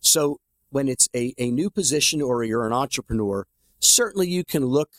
So, 0.00 0.40
when 0.70 0.88
it's 0.88 1.08
a, 1.14 1.34
a 1.38 1.52
new 1.52 1.70
position 1.70 2.20
or 2.20 2.42
you're 2.42 2.66
an 2.66 2.72
entrepreneur, 2.72 3.46
certainly 3.78 4.28
you 4.28 4.44
can 4.44 4.66
look 4.66 4.90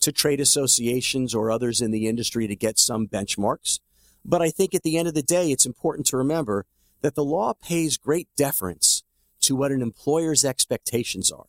to 0.00 0.12
trade 0.12 0.40
associations 0.40 1.34
or 1.34 1.50
others 1.50 1.80
in 1.80 1.90
the 1.90 2.06
industry 2.06 2.46
to 2.46 2.54
get 2.54 2.78
some 2.78 3.08
benchmarks. 3.08 3.80
But 4.22 4.42
I 4.42 4.50
think 4.50 4.74
at 4.74 4.82
the 4.82 4.98
end 4.98 5.08
of 5.08 5.14
the 5.14 5.22
day, 5.22 5.50
it's 5.50 5.64
important 5.64 6.06
to 6.08 6.18
remember 6.18 6.66
that 7.00 7.14
the 7.14 7.24
law 7.24 7.54
pays 7.54 7.96
great 7.96 8.28
deference 8.36 9.02
to 9.40 9.56
what 9.56 9.72
an 9.72 9.80
employer's 9.80 10.44
expectations 10.44 11.32
are. 11.32 11.46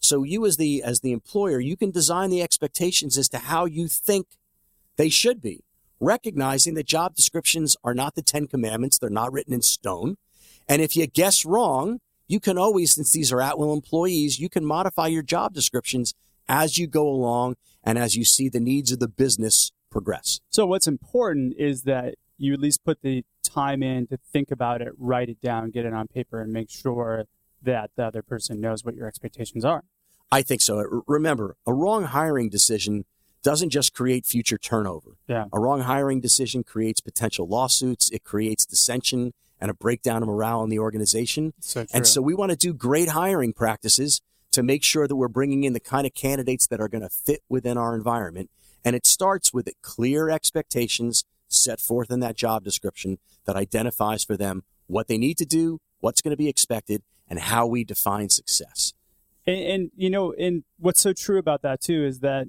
So 0.00 0.24
you 0.24 0.44
as 0.44 0.56
the 0.56 0.82
as 0.82 1.00
the 1.00 1.12
employer, 1.12 1.60
you 1.60 1.76
can 1.76 1.92
design 1.92 2.30
the 2.30 2.42
expectations 2.42 3.16
as 3.16 3.28
to 3.28 3.38
how 3.38 3.66
you 3.66 3.86
think 3.86 4.26
they 4.96 5.08
should 5.08 5.40
be, 5.40 5.64
recognizing 6.00 6.74
that 6.74 6.86
job 6.86 7.14
descriptions 7.14 7.76
are 7.84 7.94
not 7.94 8.14
the 8.14 8.22
10 8.22 8.46
commandments, 8.48 8.98
they're 8.98 9.10
not 9.10 9.32
written 9.32 9.54
in 9.54 9.62
stone. 9.62 10.16
And 10.68 10.82
if 10.82 10.96
you 10.96 11.06
guess 11.06 11.44
wrong, 11.44 12.00
you 12.28 12.40
can 12.40 12.58
always 12.58 12.92
since 12.92 13.12
these 13.12 13.32
are 13.32 13.40
at-will 13.40 13.72
employees, 13.72 14.38
you 14.38 14.48
can 14.48 14.64
modify 14.64 15.06
your 15.06 15.22
job 15.22 15.54
descriptions 15.54 16.14
as 16.48 16.78
you 16.78 16.86
go 16.86 17.08
along 17.08 17.56
and 17.84 17.98
as 17.98 18.16
you 18.16 18.24
see 18.24 18.48
the 18.48 18.60
needs 18.60 18.92
of 18.92 19.00
the 19.00 19.08
business 19.08 19.72
progress. 19.90 20.40
So 20.50 20.66
what's 20.66 20.86
important 20.86 21.54
is 21.58 21.82
that 21.82 22.14
you 22.38 22.52
at 22.52 22.60
least 22.60 22.84
put 22.84 23.02
the 23.02 23.24
time 23.44 23.82
in 23.82 24.06
to 24.08 24.16
think 24.16 24.50
about 24.50 24.80
it, 24.80 24.92
write 24.98 25.28
it 25.28 25.40
down, 25.40 25.70
get 25.70 25.84
it 25.84 25.92
on 25.92 26.08
paper, 26.08 26.40
and 26.40 26.52
make 26.52 26.70
sure 26.70 27.24
that 27.60 27.90
the 27.96 28.04
other 28.04 28.22
person 28.22 28.60
knows 28.60 28.84
what 28.84 28.94
your 28.94 29.06
expectations 29.06 29.64
are. 29.64 29.84
I 30.30 30.42
think 30.42 30.62
so. 30.62 31.02
Remember, 31.06 31.56
a 31.66 31.74
wrong 31.74 32.04
hiring 32.04 32.48
decision 32.48 33.04
doesn't 33.42 33.70
just 33.70 33.92
create 33.94 34.24
future 34.26 34.58
turnover. 34.58 35.16
Yeah. 35.26 35.46
A 35.52 35.58
wrong 35.58 35.80
hiring 35.80 36.20
decision 36.20 36.64
creates 36.64 37.00
potential 37.00 37.46
lawsuits. 37.46 38.10
It 38.10 38.24
creates 38.24 38.64
dissension 38.64 39.32
and 39.60 39.70
a 39.70 39.74
breakdown 39.74 40.22
of 40.22 40.28
morale 40.28 40.64
in 40.64 40.70
the 40.70 40.78
organization. 40.78 41.52
So 41.60 41.86
and 41.92 42.06
so 42.06 42.20
we 42.20 42.34
want 42.34 42.50
to 42.50 42.56
do 42.56 42.72
great 42.72 43.10
hiring 43.10 43.52
practices 43.52 44.20
to 44.50 44.62
make 44.62 44.82
sure 44.82 45.08
that 45.08 45.16
we're 45.16 45.28
bringing 45.28 45.64
in 45.64 45.72
the 45.72 45.80
kind 45.80 46.06
of 46.06 46.14
candidates 46.14 46.66
that 46.66 46.80
are 46.80 46.88
going 46.88 47.02
to 47.02 47.08
fit 47.08 47.42
within 47.48 47.78
our 47.78 47.94
environment. 47.94 48.50
And 48.84 48.96
it 48.96 49.06
starts 49.06 49.52
with 49.52 49.68
clear 49.80 50.28
expectations 50.28 51.24
set 51.48 51.80
forth 51.80 52.10
in 52.10 52.20
that 52.20 52.36
job 52.36 52.64
description 52.64 53.18
that 53.44 53.56
identifies 53.56 54.24
for 54.24 54.36
them 54.36 54.64
what 54.86 55.06
they 55.06 55.18
need 55.18 55.38
to 55.38 55.44
do, 55.44 55.80
what's 56.00 56.20
going 56.20 56.32
to 56.32 56.36
be 56.36 56.48
expected, 56.48 57.02
and 57.28 57.38
how 57.38 57.66
we 57.66 57.84
define 57.84 58.28
success. 58.28 58.92
And, 59.46 59.60
and, 59.60 59.90
you 59.96 60.10
know, 60.10 60.32
and 60.32 60.64
what's 60.78 61.00
so 61.00 61.12
true 61.12 61.38
about 61.38 61.62
that 61.62 61.80
too 61.80 62.04
is 62.04 62.20
that 62.20 62.48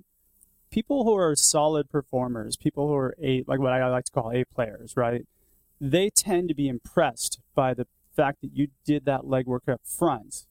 people 0.73 1.03
who 1.03 1.15
are 1.15 1.35
solid 1.35 1.87
performers, 1.89 2.57
people 2.57 2.87
who 2.87 2.95
are 2.95 3.15
a 3.21 3.43
like 3.47 3.59
what 3.59 3.71
I 3.71 3.87
like 3.89 4.05
to 4.05 4.11
call 4.11 4.31
A 4.31 4.43
players, 4.43 4.97
right? 4.97 5.25
They 5.79 6.09
tend 6.09 6.49
to 6.49 6.55
be 6.55 6.67
impressed 6.67 7.39
by 7.53 7.73
the 7.75 7.85
fact 8.15 8.41
that 8.41 8.51
you 8.53 8.69
did 8.83 9.05
that 9.05 9.21
legwork 9.21 9.71
up 9.71 9.81
front 9.85 10.47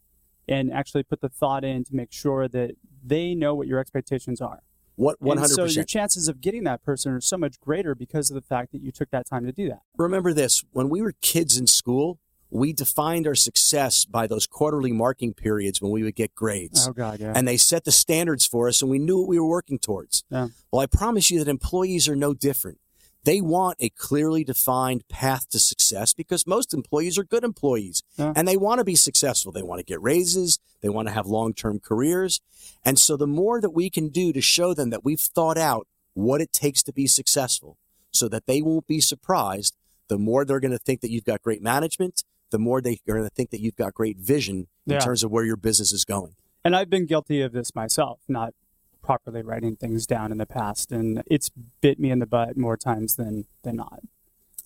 and 0.49 0.73
actually 0.73 1.03
put 1.03 1.21
the 1.21 1.29
thought 1.29 1.65
in 1.65 1.85
to 1.85 1.95
make 1.95 2.13
sure 2.13 2.47
that 2.49 2.73
they 3.05 3.35
know 3.35 3.55
what 3.55 3.67
your 3.67 3.81
expectations 3.81 4.41
are. 4.41 4.61
What 4.95 5.21
100%. 5.21 5.49
so 5.49 5.65
your 5.65 5.85
chances 5.85 6.29
of 6.29 6.41
getting 6.41 6.65
that 6.65 6.85
person 6.85 7.13
are 7.13 7.21
so 7.21 7.37
much 7.37 7.59
greater 7.59 7.95
because 7.95 8.31
of 8.31 8.35
the 8.35 8.43
fact 8.43 8.73
that 8.73 8.83
you 8.83 8.93
took 8.93 9.11
that 9.11 9.27
time 9.27 9.45
to 9.47 9.53
do 9.53 9.69
that. 9.69 9.81
Remember 9.97 10.33
this, 10.33 10.63
when 10.73 10.89
we 10.89 11.03
were 11.03 11.15
kids 11.21 11.57
in 11.57 11.67
school, 11.67 12.19
we 12.53 12.73
defined 12.75 13.27
our 13.27 13.35
success 13.35 14.05
by 14.05 14.27
those 14.27 14.47
quarterly 14.47 14.93
marking 14.93 15.33
periods 15.33 15.81
when 15.81 15.91
we 15.91 16.03
would 16.03 16.15
get 16.15 16.35
grades. 16.35 16.87
Oh 16.87 16.93
God, 16.93 17.19
yeah. 17.19 17.33
And 17.35 17.49
they 17.49 17.57
set 17.57 17.85
the 17.85 17.93
standards 17.93 18.47
for 18.47 18.69
us 18.69 18.83
and 18.83 18.91
we 18.91 18.99
knew 18.99 19.19
what 19.21 19.29
we 19.29 19.39
were 19.39 19.49
working 19.49 19.79
towards. 19.79 20.23
Yeah. 20.31 20.49
Well, 20.71 20.83
I 20.83 20.87
promise 20.87 21.31
you 21.31 21.39
that 21.39 21.49
employees 21.49 22.09
are 22.09 22.17
no 22.17 22.35
different. 22.35 22.79
They 23.25 23.41
want 23.41 23.77
a 23.81 23.89
clearly 23.89 24.45
defined 24.45 25.09
path 25.09 25.49
to 25.51 25.59
success 25.59 26.13
because 26.13 26.47
most 26.47 26.75
employees 26.75 27.17
are 27.17 27.25
good 27.25 27.45
employees 27.45 28.03
Yeah. 28.19 28.33
and 28.37 28.47
they 28.47 28.57
want 28.57 28.81
to 28.81 28.85
be 28.85 28.97
successful. 28.97 29.51
They 29.53 29.63
want 29.63 29.79
to 29.79 29.85
get 29.85 30.03
raises. 30.03 30.59
They 30.83 30.89
want 30.91 31.09
to 31.09 31.15
have 31.15 31.27
long-term 31.27 31.81
careers. 31.81 32.41
And 32.85 32.99
so 32.99 33.17
the 33.17 33.27
more 33.29 33.61
that 33.61 33.71
we 33.71 33.89
can 33.91 34.09
do 34.09 34.33
to 34.33 34.41
show 34.43 34.75
them 34.75 34.91
that 34.91 35.05
we've 35.05 35.21
thought 35.21 35.57
out 35.57 35.87
what 36.15 36.41
it 36.43 36.53
takes 36.53 36.83
to 36.83 36.93
be 36.93 37.07
successful 37.07 37.79
so 38.11 38.29
that 38.29 38.47
they 38.47 38.61
won't 38.61 38.87
be 38.87 39.01
surprised, 39.01 39.75
the 40.09 40.19
more 40.19 40.45
they're 40.45 40.61
going 40.61 40.73
to 40.73 40.79
think 40.79 41.01
that 41.01 41.11
you've 41.11 41.25
got 41.25 41.41
great 41.41 41.63
management, 41.63 42.25
the 42.53 42.59
more 42.61 42.81
they're 42.81 42.95
going 43.07 43.25
to 43.25 43.31
think 43.31 43.51
that 43.51 43.61
you've 43.61 43.75
got 43.77 43.93
great 43.95 44.19
vision 44.19 44.69
in 44.87 44.93
Yeah. 44.93 45.01
terms 45.01 45.25
of 45.25 45.33
where 45.33 45.45
your 45.45 45.57
business 45.57 45.93
is 45.93 46.05
going. 46.05 46.37
And 46.65 46.77
I've 46.77 46.89
been 46.89 47.07
guilty 47.07 47.43
of 47.43 47.51
this 47.53 47.75
myself, 47.75 48.21
not 48.29 48.55
properly 49.03 49.43
writing 49.43 49.75
things 49.75 50.07
down 50.07 50.31
in 50.31 50.39
the 50.39 50.47
past, 50.47 50.93
and 50.93 51.25
it's 51.27 51.51
bit 51.81 51.99
me 51.99 52.11
in 52.13 52.21
the 52.21 52.27
butt 52.27 52.57
more 52.57 52.77
times 52.77 53.17
than 53.17 53.47
than 53.65 53.77
not. 53.77 54.01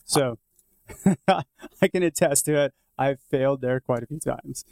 So 0.05 0.39
I 1.27 1.89
can 1.89 2.03
attest 2.03 2.45
to 2.45 2.57
it. 2.65 2.75
I've 2.99 3.21
failed 3.31 3.63
there 3.63 3.81
quite 3.81 4.03
a 4.03 4.07
few 4.07 4.21
times. 4.21 4.65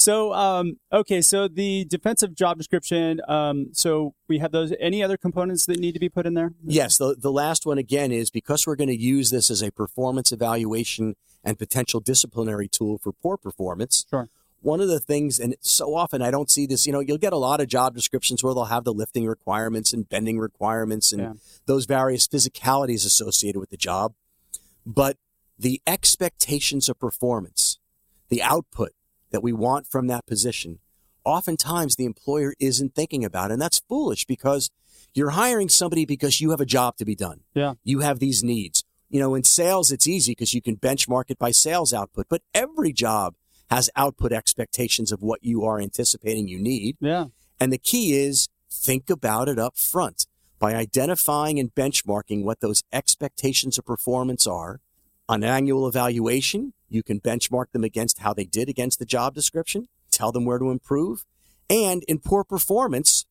So, 0.00 0.32
um, 0.32 0.78
okay, 0.92 1.20
so 1.20 1.48
the 1.48 1.84
defensive 1.84 2.34
job 2.34 2.56
description. 2.56 3.20
Um, 3.26 3.70
so 3.72 4.14
we 4.28 4.38
have 4.38 4.52
those. 4.52 4.72
Any 4.78 5.02
other 5.02 5.16
components 5.16 5.66
that 5.66 5.80
need 5.80 5.92
to 5.92 5.98
be 6.00 6.08
put 6.08 6.24
in 6.24 6.34
there? 6.34 6.52
Yes. 6.64 6.98
The, 6.98 7.16
the 7.18 7.32
last 7.32 7.66
one 7.66 7.78
again 7.78 8.12
is 8.12 8.30
because 8.30 8.64
we're 8.66 8.76
going 8.76 8.88
to 8.88 8.96
use 8.96 9.30
this 9.30 9.50
as 9.50 9.60
a 9.60 9.72
performance 9.72 10.30
evaluation 10.30 11.16
and 11.48 11.58
potential 11.58 11.98
disciplinary 12.00 12.68
tool 12.68 12.98
for 12.98 13.10
poor 13.10 13.38
performance. 13.38 14.04
Sure. 14.10 14.28
One 14.60 14.80
of 14.80 14.88
the 14.88 15.00
things, 15.00 15.38
and 15.38 15.54
so 15.60 15.94
often 15.94 16.20
I 16.20 16.30
don't 16.30 16.50
see 16.50 16.66
this, 16.66 16.86
you 16.86 16.92
know, 16.92 17.00
you'll 17.00 17.16
get 17.16 17.32
a 17.32 17.38
lot 17.38 17.60
of 17.60 17.68
job 17.68 17.94
descriptions 17.94 18.44
where 18.44 18.52
they'll 18.52 18.64
have 18.66 18.84
the 18.84 18.92
lifting 18.92 19.26
requirements 19.26 19.92
and 19.94 20.06
bending 20.08 20.38
requirements 20.38 21.12
and 21.12 21.22
Yeah. 21.22 21.32
those 21.66 21.86
various 21.86 22.28
physicalities 22.28 23.06
associated 23.06 23.60
with 23.60 23.70
the 23.70 23.76
job. 23.78 24.12
But 24.84 25.16
the 25.58 25.80
expectations 25.86 26.88
of 26.90 26.98
performance, 26.98 27.78
the 28.28 28.42
output 28.42 28.92
that 29.30 29.42
we 29.42 29.52
want 29.52 29.86
from 29.86 30.06
that 30.08 30.26
position, 30.26 30.80
oftentimes 31.24 31.96
the 31.96 32.04
employer 32.04 32.54
isn't 32.58 32.94
thinking 32.94 33.24
about. 33.24 33.50
It. 33.50 33.54
And 33.54 33.62
that's 33.62 33.78
foolish 33.88 34.26
because 34.26 34.70
you're 35.14 35.30
hiring 35.30 35.68
somebody 35.68 36.04
because 36.04 36.40
you 36.40 36.50
have 36.50 36.60
a 36.60 36.66
job 36.66 36.96
to 36.98 37.04
be 37.06 37.14
done. 37.14 37.40
Yeah. 37.54 37.74
You 37.84 38.00
have 38.00 38.18
these 38.18 38.42
needs. 38.42 38.77
You 39.10 39.20
know, 39.20 39.34
in 39.34 39.44
sales, 39.44 39.90
it's 39.90 40.06
easy 40.06 40.32
because 40.32 40.52
you 40.54 40.62
can 40.62 40.76
benchmark 40.76 41.30
it 41.30 41.38
by 41.38 41.50
sales 41.50 41.94
output, 41.94 42.26
but 42.28 42.42
every 42.54 42.92
job 42.92 43.34
has 43.70 43.90
output 43.96 44.32
expectations 44.32 45.12
of 45.12 45.22
what 45.22 45.42
you 45.42 45.64
are 45.64 45.80
anticipating 45.80 46.48
you 46.48 46.58
need. 46.58 46.96
Yeah. 47.00 47.26
And 47.60 47.72
the 47.72 47.78
key 47.78 48.14
is 48.14 48.48
think 48.70 49.10
about 49.10 49.48
it 49.48 49.58
up 49.58 49.76
front 49.76 50.26
by 50.58 50.74
identifying 50.74 51.58
and 51.58 51.74
benchmarking 51.74 52.42
what 52.42 52.60
those 52.60 52.82
expectations 52.92 53.78
of 53.78 53.84
performance 53.84 54.46
are. 54.46 54.80
On 55.28 55.44
annual 55.44 55.86
evaluation, 55.86 56.72
you 56.88 57.02
can 57.02 57.20
benchmark 57.20 57.66
them 57.72 57.84
against 57.84 58.20
how 58.20 58.32
they 58.32 58.44
did 58.44 58.68
against 58.68 58.98
the 58.98 59.04
job 59.04 59.34
description, 59.34 59.88
tell 60.10 60.32
them 60.32 60.44
where 60.44 60.58
to 60.58 60.70
improve. 60.70 61.24
And 61.68 62.02
in 62.04 62.18
poor 62.18 62.44
performance, 62.44 63.26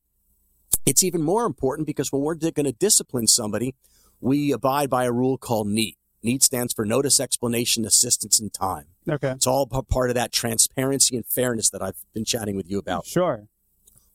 it's 0.85 1.03
even 1.03 1.23
more 1.23 1.45
important 1.45 1.87
because 1.87 2.11
when 2.11 2.21
we're 2.21 2.35
going 2.35 2.65
to 2.65 2.71
discipline 2.71 3.27
somebody, 3.27 3.73
we 4.19 4.51
abide 4.51 4.89
by 4.89 5.06
a 5.06 5.12
rule 5.12 5.38
called 5.38 5.67
NEAT. 5.67 5.97
NEAT 6.23 6.43
stands 6.43 6.73
for 6.73 6.86
Notice, 6.86 7.19
Explanation, 7.19 7.86
Assistance, 7.86 8.39
and 8.39 8.53
Time. 8.53 8.86
Okay. 9.08 9.32
It's 9.32 9.47
all 9.47 9.67
part 9.67 10.10
of 10.10 10.15
that 10.15 10.32
transparency 10.32 11.15
and 11.15 11.25
fairness 11.25 11.69
that 11.69 11.82
I've 11.82 12.03
been 12.13 12.25
chatting 12.25 12.56
with 12.56 12.69
you 12.69 12.80
about. 12.80 13.06
Sure. 13.06 13.47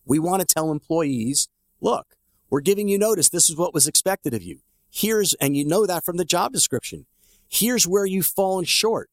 We 0.05 0.19
want 0.19 0.41
to 0.41 0.47
tell 0.47 0.71
employees, 0.71 1.49
look, 1.81 2.17
we're 2.51 2.61
giving 2.61 2.89
you 2.89 2.99
notice. 2.99 3.29
This 3.29 3.49
is 3.49 3.57
what 3.57 3.73
was 3.73 3.87
expected 3.87 4.35
of 4.35 4.43
you. 4.43 4.59
Here's, 4.91 5.35
and 5.35 5.57
you 5.57 5.65
know 5.65 5.87
that 5.87 6.05
from 6.05 6.19
the 6.19 6.25
job 6.25 6.53
description. 6.53 7.07
Here's 7.49 7.87
where 7.87 8.05
you've 8.05 8.27
fallen 8.27 8.65
short. 8.65 9.09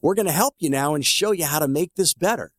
We're 0.00 0.14
going 0.14 0.26
to 0.26 0.32
help 0.32 0.54
you 0.58 0.70
now 0.70 0.94
and 0.94 1.04
show 1.04 1.30
you 1.30 1.44
how 1.44 1.58
to 1.58 1.68
make 1.68 1.94
this 1.94 2.14
better. 2.14 2.52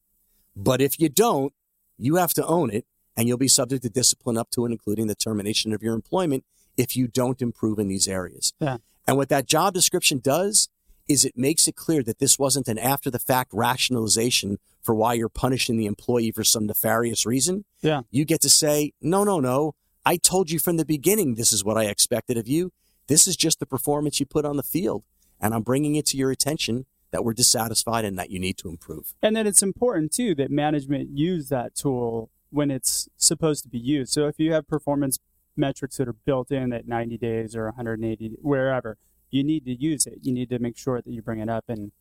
But 0.55 0.79
if 0.79 0.99
you 0.99 1.09
don't, 1.09 1.53
you 1.97 2.15
have 2.15 2.33
to 2.35 2.45
own 2.45 2.69
it 2.69 2.85
and 3.17 3.27
you'll 3.27 3.37
be 3.37 3.47
subject 3.47 3.83
to 3.83 3.89
discipline 3.89 4.37
up 4.37 4.51
to 4.51 4.63
and 4.63 4.71
including 4.71 5.07
the 5.07 5.15
termination 5.15 5.73
of 5.73 5.83
your 5.83 5.93
employment 5.93 6.45
if 6.81 6.97
you 6.97 7.07
don't 7.07 7.41
improve 7.43 7.77
in 7.77 7.87
these 7.87 8.07
areas. 8.07 8.53
Yeah. 8.59 8.77
And 9.07 9.15
what 9.15 9.29
that 9.29 9.45
job 9.45 9.75
description 9.75 10.17
does 10.17 10.67
is 11.07 11.23
it 11.23 11.37
makes 11.37 11.67
it 11.67 11.75
clear 11.75 12.01
that 12.01 12.17
this 12.17 12.39
wasn't 12.39 12.67
an 12.67 12.79
after 12.79 13.11
the 13.11 13.19
fact 13.19 13.51
rationalization 13.53 14.57
for 14.81 14.95
why 14.95 15.13
you're 15.13 15.29
punishing 15.29 15.77
the 15.77 15.85
employee 15.85 16.31
for 16.31 16.43
some 16.43 16.65
nefarious 16.65 17.23
reason. 17.25 17.65
Yeah. 17.81 18.01
You 18.09 18.25
get 18.25 18.41
to 18.41 18.49
say, 18.49 18.93
no, 18.99 19.23
no, 19.23 19.39
no. 19.39 19.75
I 20.05 20.17
told 20.17 20.49
you 20.49 20.57
from 20.57 20.77
the 20.77 20.85
beginning 20.85 21.35
this 21.35 21.53
is 21.53 21.63
what 21.63 21.77
I 21.77 21.85
expected 21.85 22.35
of 22.35 22.47
you. 22.47 22.71
This 23.07 23.27
is 23.27 23.35
just 23.35 23.59
the 23.59 23.67
performance 23.67 24.19
you 24.19 24.25
put 24.25 24.45
on 24.45 24.57
the 24.57 24.63
field. 24.63 25.05
And 25.39 25.53
I'm 25.53 25.61
bringing 25.61 25.95
it 25.95 26.07
to 26.07 26.17
your 26.17 26.31
attention 26.31 26.85
that 27.11 27.23
we're 27.23 27.33
dissatisfied 27.33 28.05
and 28.05 28.17
that 28.17 28.31
you 28.31 28.39
need 28.39 28.57
to 28.57 28.69
improve. 28.69 29.13
And 29.21 29.35
then 29.35 29.45
it's 29.45 29.61
important 29.61 30.11
too 30.13 30.33
that 30.35 30.49
management 30.49 31.09
use 31.09 31.49
that 31.49 31.75
tool 31.75 32.31
when 32.49 32.71
it's 32.71 33.07
supposed 33.17 33.63
to 33.63 33.69
be 33.69 33.77
used. 33.77 34.13
So 34.13 34.27
if 34.27 34.39
you 34.39 34.53
have 34.53 34.67
performance 34.67 35.19
metrics 35.55 35.97
that 35.97 36.07
are 36.07 36.13
built 36.13 36.51
in 36.51 36.73
at 36.73 36.87
90 36.87 37.17
days 37.17 37.55
or 37.55 37.65
180, 37.65 38.37
wherever, 38.41 38.97
you 39.29 39.43
need 39.43 39.65
to 39.65 39.73
use 39.73 40.05
it. 40.05 40.19
You 40.21 40.33
need 40.33 40.49
to 40.49 40.59
make 40.59 40.77
sure 40.77 41.01
that 41.01 41.11
you 41.11 41.21
bring 41.21 41.39
it 41.39 41.49
up 41.49 41.65
and 41.67 41.91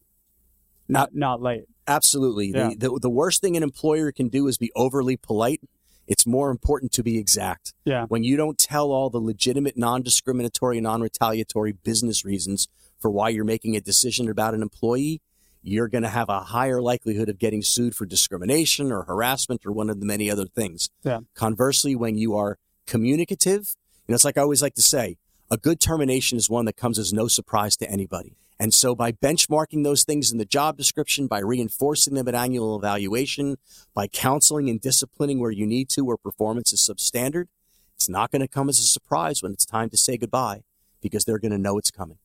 not 0.88 1.14
not 1.14 1.40
late. 1.40 1.64
Absolutely. 1.86 2.48
Yeah. 2.48 2.70
The, 2.70 2.90
the, 2.90 2.98
the 3.02 3.10
worst 3.10 3.40
thing 3.40 3.56
an 3.56 3.62
employer 3.62 4.12
can 4.12 4.28
do 4.28 4.48
is 4.48 4.58
be 4.58 4.72
overly 4.74 5.16
polite. 5.16 5.60
It's 6.06 6.26
more 6.26 6.50
important 6.50 6.90
to 6.92 7.04
be 7.04 7.18
exact. 7.18 7.72
Yeah. 7.84 8.06
When 8.06 8.24
you 8.24 8.36
don't 8.36 8.58
tell 8.58 8.90
all 8.90 9.10
the 9.10 9.20
legitimate, 9.20 9.76
non 9.76 10.02
discriminatory, 10.02 10.80
non 10.80 11.00
retaliatory 11.00 11.72
business 11.72 12.24
reasons 12.24 12.68
for 12.98 13.10
why 13.10 13.28
you're 13.28 13.44
making 13.44 13.76
a 13.76 13.80
decision 13.80 14.28
about 14.28 14.54
an 14.54 14.62
employee, 14.62 15.22
you're 15.62 15.88
going 15.88 16.02
to 16.02 16.08
have 16.08 16.28
a 16.28 16.40
higher 16.40 16.82
likelihood 16.82 17.28
of 17.28 17.38
getting 17.38 17.62
sued 17.62 17.94
for 17.94 18.06
discrimination 18.06 18.90
or 18.90 19.04
harassment 19.04 19.64
or 19.64 19.72
one 19.72 19.90
of 19.90 20.00
the 20.00 20.06
many 20.06 20.30
other 20.30 20.46
things. 20.46 20.90
Yeah. 21.04 21.20
Conversely, 21.34 21.94
when 21.94 22.16
you 22.16 22.36
are 22.36 22.58
communicative, 22.90 23.76
know, 24.10 24.16
it's 24.16 24.24
like 24.24 24.36
I 24.36 24.42
always 24.42 24.62
like 24.62 24.74
to 24.74 24.82
say, 24.82 25.16
a 25.50 25.56
good 25.56 25.80
termination 25.80 26.36
is 26.36 26.50
one 26.50 26.64
that 26.66 26.76
comes 26.76 26.98
as 26.98 27.12
no 27.12 27.28
surprise 27.28 27.76
to 27.78 27.90
anybody. 27.90 28.36
And 28.58 28.74
so 28.74 28.94
by 28.94 29.12
benchmarking 29.12 29.84
those 29.84 30.04
things 30.04 30.30
in 30.30 30.38
the 30.38 30.44
job 30.44 30.76
description, 30.76 31.26
by 31.26 31.38
reinforcing 31.38 32.14
them 32.14 32.28
at 32.28 32.34
annual 32.34 32.76
evaluation, 32.76 33.56
by 33.94 34.06
counseling 34.06 34.68
and 34.68 34.80
disciplining 34.80 35.40
where 35.40 35.50
you 35.50 35.66
need 35.66 35.88
to, 35.90 36.04
where 36.04 36.16
performance 36.16 36.72
is 36.72 36.80
substandard, 36.80 37.46
it's 37.94 38.08
not 38.08 38.30
going 38.30 38.42
to 38.42 38.48
come 38.48 38.68
as 38.68 38.78
a 38.78 38.82
surprise 38.82 39.42
when 39.42 39.52
it's 39.52 39.64
time 39.64 39.88
to 39.90 39.96
say 39.96 40.18
goodbye 40.18 40.62
because 41.00 41.24
they're 41.24 41.38
going 41.38 41.52
to 41.52 41.58
know 41.58 41.78
it's 41.78 41.90
coming. 41.90 42.18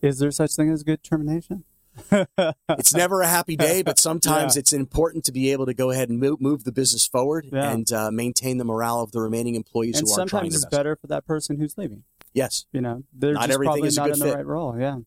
Is 0.00 0.18
there 0.18 0.30
such 0.30 0.54
thing 0.54 0.70
as 0.70 0.82
good 0.82 1.02
termination? 1.02 1.64
It's 2.68 2.94
never 2.94 3.20
a 3.22 3.26
happy 3.28 3.56
day, 3.56 3.82
but 3.82 3.98
sometimes 3.98 4.56
Yeah. 4.56 4.60
it's 4.60 4.72
important 4.72 5.24
to 5.24 5.32
be 5.32 5.52
able 5.52 5.66
to 5.66 5.74
go 5.74 5.90
ahead 5.90 6.08
and 6.08 6.18
move, 6.18 6.40
move 6.40 6.64
the 6.64 6.72
business 6.72 7.06
forward 7.06 7.46
Yeah. 7.52 7.70
and 7.70 7.90
uh, 7.92 8.10
maintain 8.10 8.58
the 8.58 8.64
morale 8.64 9.00
of 9.00 9.12
the 9.12 9.20
remaining 9.20 9.54
employees 9.54 9.98
and 9.98 10.06
who 10.08 10.12
are 10.14 10.16
trying 10.26 10.50
sometimes 10.50 10.54
it's 10.56 10.64
better 10.66 10.96
for 10.96 11.06
that 11.08 11.26
person 11.26 11.58
who's 11.58 11.76
leaving. 11.78 12.04
Yes. 12.32 12.66
You 12.72 12.80
know, 12.80 13.04
they're 13.12 13.34
Not 13.34 13.42
just 13.42 13.52
everything 13.52 13.72
probably 13.72 13.88
is 13.88 13.96
a 13.96 14.00
not 14.00 14.06
good 14.10 14.20
in 14.22 14.28
the 14.28 14.34
right 14.36 14.46
role. 14.46 14.78
Yeah. 14.78 14.98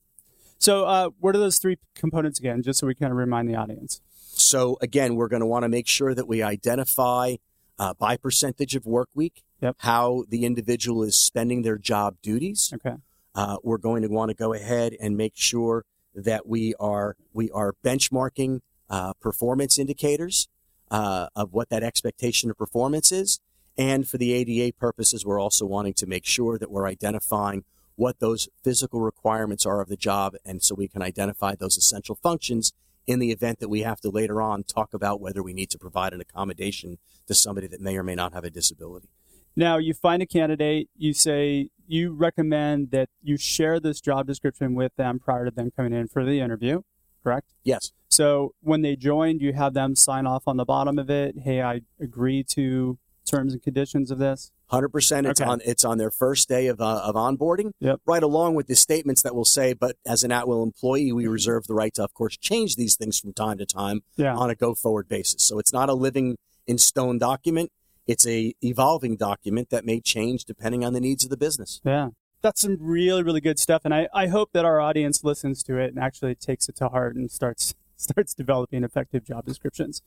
So, 0.60 0.86
uh, 0.86 1.10
what 1.20 1.36
are 1.36 1.40
those 1.40 1.60
three 1.60 1.78
components 1.96 2.40
again, 2.40 2.64
just 2.64 2.80
so 2.80 2.88
we 2.88 2.96
kind 2.96 3.12
of 3.12 3.18
remind 3.18 3.48
the 3.50 3.56
audience? 3.56 4.02
So 4.24 4.78
again, 4.82 5.16
we're 5.16 5.28
going 5.28 5.42
to 5.42 5.46
want 5.46 5.64
to 5.64 5.70
make 5.70 5.88
sure 5.88 6.16
that 6.16 6.28
we 6.28 6.42
identify 6.42 7.36
uh, 7.80 7.94
by 7.94 8.18
percentage 8.18 8.76
of 8.76 8.86
work 8.86 9.10
week 9.14 9.44
Yep. 9.62 9.76
how 9.80 10.24
the 10.30 10.46
individual 10.46 11.02
is 11.04 11.16
spending 11.16 11.64
their 11.64 11.78
job 11.80 12.16
duties. 12.22 12.72
Okay. 12.76 12.96
Uh, 13.34 13.58
we're 13.64 13.80
going 13.80 14.04
to 14.04 14.08
want 14.08 14.30
to 14.30 14.36
go 14.36 14.54
ahead 14.54 14.96
and 15.02 15.18
make 15.18 15.34
sure 15.36 15.84
that 16.18 16.48
we 16.48 16.74
are 16.80 17.16
we 17.34 17.50
are 17.52 17.74
benchmarking 17.84 18.62
uh, 18.90 19.14
performance 19.22 19.78
indicators 19.78 20.48
uh, 20.90 21.28
of 21.36 21.54
what 21.54 21.70
that 21.70 21.84
expectation 21.84 22.50
of 22.50 22.58
performance 22.58 23.12
is. 23.12 23.40
And 23.78 24.08
for 24.08 24.18
the 24.18 24.34
ADA 24.34 24.76
purposes, 24.78 25.26
we're 25.26 25.40
also 25.40 25.66
wanting 25.66 25.94
to 25.96 26.08
make 26.08 26.26
sure 26.26 26.58
that 26.58 26.72
we're 26.72 26.88
identifying 26.88 27.64
what 27.96 28.20
those 28.20 28.50
physical 28.64 29.02
requirements 29.02 29.66
are 29.66 29.82
of 29.82 29.90
the 29.90 29.98
job, 29.98 30.36
and 30.46 30.64
so 30.64 30.76
we 30.76 30.88
can 30.88 31.02
identify 31.02 31.56
those 31.56 31.78
essential 31.78 32.16
functions 32.16 32.74
in 33.08 33.20
the 33.20 33.32
event 33.32 33.60
that 33.60 33.70
we 33.70 33.82
have 33.82 34.02
to 34.02 34.10
later 34.10 34.42
on 34.42 34.64
talk 34.64 34.94
about 34.94 35.22
whether 35.22 35.42
we 35.42 35.54
need 35.54 35.70
to 35.70 35.80
provide 35.80 36.14
an 36.14 36.22
accommodation 36.22 36.98
to 37.28 37.34
somebody 37.34 37.68
that 37.68 37.82
may 37.82 37.98
or 37.98 38.04
may 38.04 38.16
not 38.16 38.34
have 38.34 38.44
a 38.44 38.50
disability. 38.50 39.10
Now, 39.58 39.78
you 39.80 39.96
find 39.96 40.22
a 40.22 40.28
candidate, 40.28 40.88
you 40.96 41.14
say 41.16 41.70
you 41.88 42.14
recommend 42.14 42.92
that 42.92 43.10
you 43.24 43.38
share 43.38 43.80
this 43.80 44.00
job 44.00 44.28
description 44.28 44.76
with 44.76 44.96
them 44.98 45.18
prior 45.18 45.46
to 45.46 45.52
them 45.52 45.72
coming 45.76 45.94
in 45.94 46.08
for 46.08 46.24
the 46.24 46.40
interview, 46.40 46.84
correct? 47.24 47.56
Yes. 47.64 47.92
So, 48.08 48.54
when 48.62 48.84
they 48.84 48.96
join, 48.96 49.40
you 49.40 49.54
have 49.54 49.74
them 49.74 49.96
sign 49.96 50.28
off 50.28 50.44
on 50.48 50.58
the 50.58 50.64
bottom 50.66 51.00
of 51.00 51.10
it. 51.10 51.40
Hey, 51.40 51.64
I 51.64 51.82
agree 52.00 52.44
to 52.52 53.00
terms 53.26 53.54
and 53.54 53.62
conditions 53.64 54.12
of 54.12 54.20
this. 54.20 54.52
Hundred 54.68 54.90
percent. 54.90 55.26
It's 55.26 55.42
Okay. 55.42 55.50
on. 55.50 55.62
It's 55.66 55.84
on 55.84 55.98
their 55.98 56.12
first 56.12 56.48
day 56.50 56.68
of 56.68 56.80
uh, 56.80 57.02
of 57.04 57.16
onboarding. 57.16 57.72
Yep. 57.80 58.02
Right 58.06 58.22
along 58.22 58.56
with 58.56 58.68
the 58.68 58.76
statements 58.76 59.22
that 59.24 59.34
will 59.34 59.46
say, 59.46 59.74
but 59.74 59.96
as 60.06 60.24
an 60.24 60.32
at 60.32 60.48
will 60.48 60.62
employee, 60.62 61.12
we 61.14 61.26
reserve 61.26 61.66
the 61.68 61.74
right 61.74 61.94
to, 61.96 62.04
of 62.04 62.14
course, 62.14 62.38
change 62.38 62.76
these 62.76 62.96
things 62.96 63.18
from 63.20 63.34
time 63.34 63.58
to 63.58 63.66
time 63.66 64.02
Yeah. 64.18 64.36
on 64.36 64.50
a 64.50 64.56
go 64.56 64.76
forward 64.76 65.08
basis. 65.08 65.42
So 65.48 65.58
it's 65.58 65.74
not 65.74 65.90
a 65.90 65.94
living 65.94 66.38
in 66.68 66.78
stone 66.78 67.18
document. 67.18 67.72
It's 68.08 68.26
a 68.26 68.54
evolving 68.64 69.18
document 69.18 69.70
that 69.70 69.86
may 69.86 70.00
change 70.00 70.46
depending 70.46 70.84
on 70.84 70.94
the 70.94 71.02
needs 71.02 71.24
of 71.24 71.30
the 71.30 71.38
business. 71.38 71.82
Yeah. 71.84 72.10
That's 72.42 72.62
some 72.62 72.78
really, 72.80 73.24
really 73.24 73.42
good 73.42 73.60
stuff. 73.60 73.82
And 73.84 73.94
I, 73.94 74.08
I 74.14 74.28
hope 74.28 74.52
that 74.54 74.64
our 74.64 74.80
audience 74.80 75.24
listens 75.24 75.64
to 75.64 75.78
it 75.78 75.90
and 75.90 76.00
actually 76.00 76.36
takes 76.36 76.70
it 76.70 76.76
to 76.78 76.90
heart 76.90 77.16
and 77.16 77.30
starts 77.30 77.76
starts 77.98 78.34
developing 78.34 78.84
effective 78.84 79.26
job 79.26 79.46
descriptions. 79.46 80.02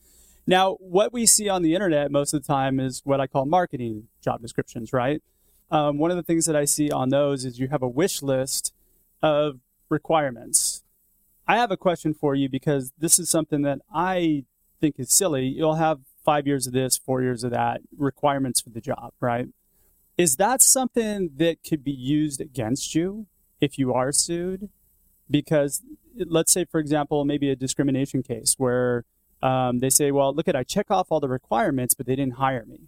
Now, 0.47 0.75
what 0.75 1.13
we 1.13 1.27
see 1.27 1.49
on 1.49 1.63
the 1.63 1.75
internet 1.75 2.11
most 2.11 2.33
of 2.33 2.43
the 2.43 2.47
time 2.47 2.81
is 2.81 3.03
what 3.05 3.21
I 3.21 3.27
call 3.27 3.47
marketing 3.47 4.09
job 4.23 4.41
descriptions, 4.41 4.93
right? 4.93 5.23
Um, 5.71 5.99
one 5.99 6.11
of 6.11 6.17
the 6.17 6.23
things 6.23 6.47
that 6.47 6.57
I 6.57 6.65
see 6.65 6.91
on 6.91 7.11
those 7.11 7.45
is 7.45 7.59
you 7.59 7.69
have 7.69 7.83
a 7.83 7.89
wish 7.89 8.23
list 8.23 8.73
of 9.23 9.59
requirements. 9.89 10.83
I 11.47 11.57
have 11.57 11.71
a 11.71 11.77
question 11.77 12.15
for 12.15 12.35
you 12.35 12.49
because 12.49 12.93
this 12.99 13.19
is 13.19 13.29
something 13.29 13.63
that 13.63 13.81
I 13.93 14.45
think 14.81 14.97
is 14.99 15.13
silly. 15.13 15.47
You'll 15.47 15.75
have 15.75 16.01
five 16.31 16.47
years 16.47 16.69
of 16.69 16.73
this, 16.73 16.97
four 16.97 17.23
years 17.23 17.43
of 17.43 17.51
that, 17.51 17.81
requirements 17.99 18.61
for 18.61 18.71
the 18.71 18.81
job, 18.81 19.13
right? 19.19 19.49
Is 20.17 20.37
that 20.37 20.63
something 20.63 21.31
that 21.39 21.57
could 21.69 21.83
be 21.83 21.91
used 21.91 22.41
against 22.41 22.95
you 22.95 23.27
if 23.61 23.79
you 23.81 23.93
are 23.93 24.13
sued? 24.13 24.69
Because 25.29 25.83
let's 26.15 26.53
say, 26.53 26.65
for 26.65 26.79
example, 26.79 27.25
maybe 27.25 27.51
a 27.51 27.57
discrimination 27.57 28.23
case 28.23 28.55
where 28.59 29.05
um, 29.43 29.81
they 29.81 29.91
say, 29.91 30.13
well, 30.13 30.33
look 30.33 30.47
at, 30.47 30.55
I 30.55 30.63
check 30.63 30.89
off 30.89 31.09
all 31.11 31.19
the 31.19 31.29
requirements, 31.29 31.95
but 31.95 32.07
they 32.07 32.15
didn't 32.15 32.35
hire 32.35 32.65
me 32.65 32.83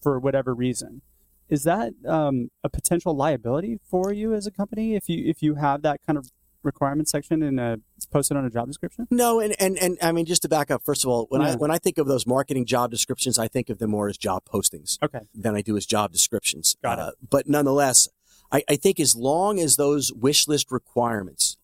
for 0.00 0.18
whatever 0.18 0.54
reason. 0.54 1.02
Is 1.50 1.64
that 1.64 1.92
um, 2.06 2.50
a 2.64 2.70
potential 2.70 3.14
liability 3.14 3.78
for 3.84 4.10
you 4.10 4.32
as 4.32 4.46
a 4.46 4.50
company 4.50 4.94
if 4.94 5.06
you 5.10 5.28
if 5.28 5.42
you 5.42 5.56
have 5.56 5.82
that 5.82 6.00
kind 6.06 6.16
of 6.16 6.30
requirement 6.62 7.10
section 7.10 7.42
in 7.42 7.58
a 7.58 7.76
posted 8.10 8.36
on 8.36 8.44
a 8.44 8.50
job 8.50 8.66
description? 8.66 9.06
No, 9.10 9.40
and, 9.40 9.54
and, 9.58 9.78
and 9.78 9.98
I 10.02 10.12
mean 10.12 10.26
just 10.26 10.42
to 10.42 10.48
back 10.48 10.70
up, 10.70 10.82
first 10.84 11.04
of 11.04 11.10
all, 11.10 11.26
when 11.28 11.40
yeah. 11.40 11.52
I 11.52 11.56
when 11.56 11.70
I 11.70 11.78
think 11.78 11.98
of 11.98 12.06
those 12.06 12.26
marketing 12.26 12.66
job 12.66 12.90
descriptions, 12.90 13.38
I 13.38 13.48
think 13.48 13.70
of 13.70 13.78
them 13.78 13.90
more 13.90 14.08
as 14.08 14.18
job 14.18 14.44
postings. 14.44 14.98
Okay. 15.02 15.20
Than 15.34 15.54
I 15.54 15.62
do 15.62 15.76
as 15.76 15.86
job 15.86 16.12
descriptions. 16.12 16.76
Got 16.82 16.98
uh, 16.98 17.08
it. 17.08 17.30
But 17.30 17.48
nonetheless, 17.48 18.08
I, 18.52 18.62
I 18.68 18.76
think 18.76 19.00
as 19.00 19.14
long 19.16 19.58
as 19.58 19.76
those 19.76 20.12
wish 20.12 20.48
list 20.48 20.70
requirements 20.70 21.56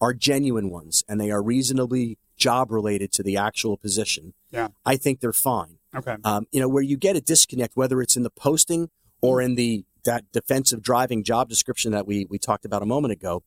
are 0.00 0.14
genuine 0.14 0.70
ones 0.70 1.04
and 1.08 1.20
they 1.20 1.30
are 1.30 1.42
reasonably 1.42 2.18
job 2.36 2.70
related 2.70 3.12
to 3.12 3.22
the 3.22 3.36
actual 3.36 3.76
position, 3.76 4.32
yeah. 4.50 4.68
I 4.86 4.96
think 4.96 5.20
they're 5.20 5.32
fine. 5.32 5.78
Okay. 5.94 6.16
Um, 6.24 6.46
you 6.52 6.60
know, 6.60 6.68
where 6.68 6.82
you 6.82 6.96
get 6.96 7.16
a 7.16 7.20
disconnect, 7.20 7.76
whether 7.76 8.00
it's 8.00 8.16
in 8.16 8.22
the 8.22 8.30
posting 8.30 8.90
or 9.20 9.42
in 9.42 9.56
the 9.56 9.84
that 10.04 10.24
defensive 10.32 10.80
driving 10.80 11.22
job 11.22 11.48
description 11.48 11.92
that 11.92 12.06
we 12.06 12.26
we 12.30 12.38
talked 12.38 12.64
about 12.64 12.82
a 12.82 12.86
moment 12.86 13.12
ago, 13.12 13.42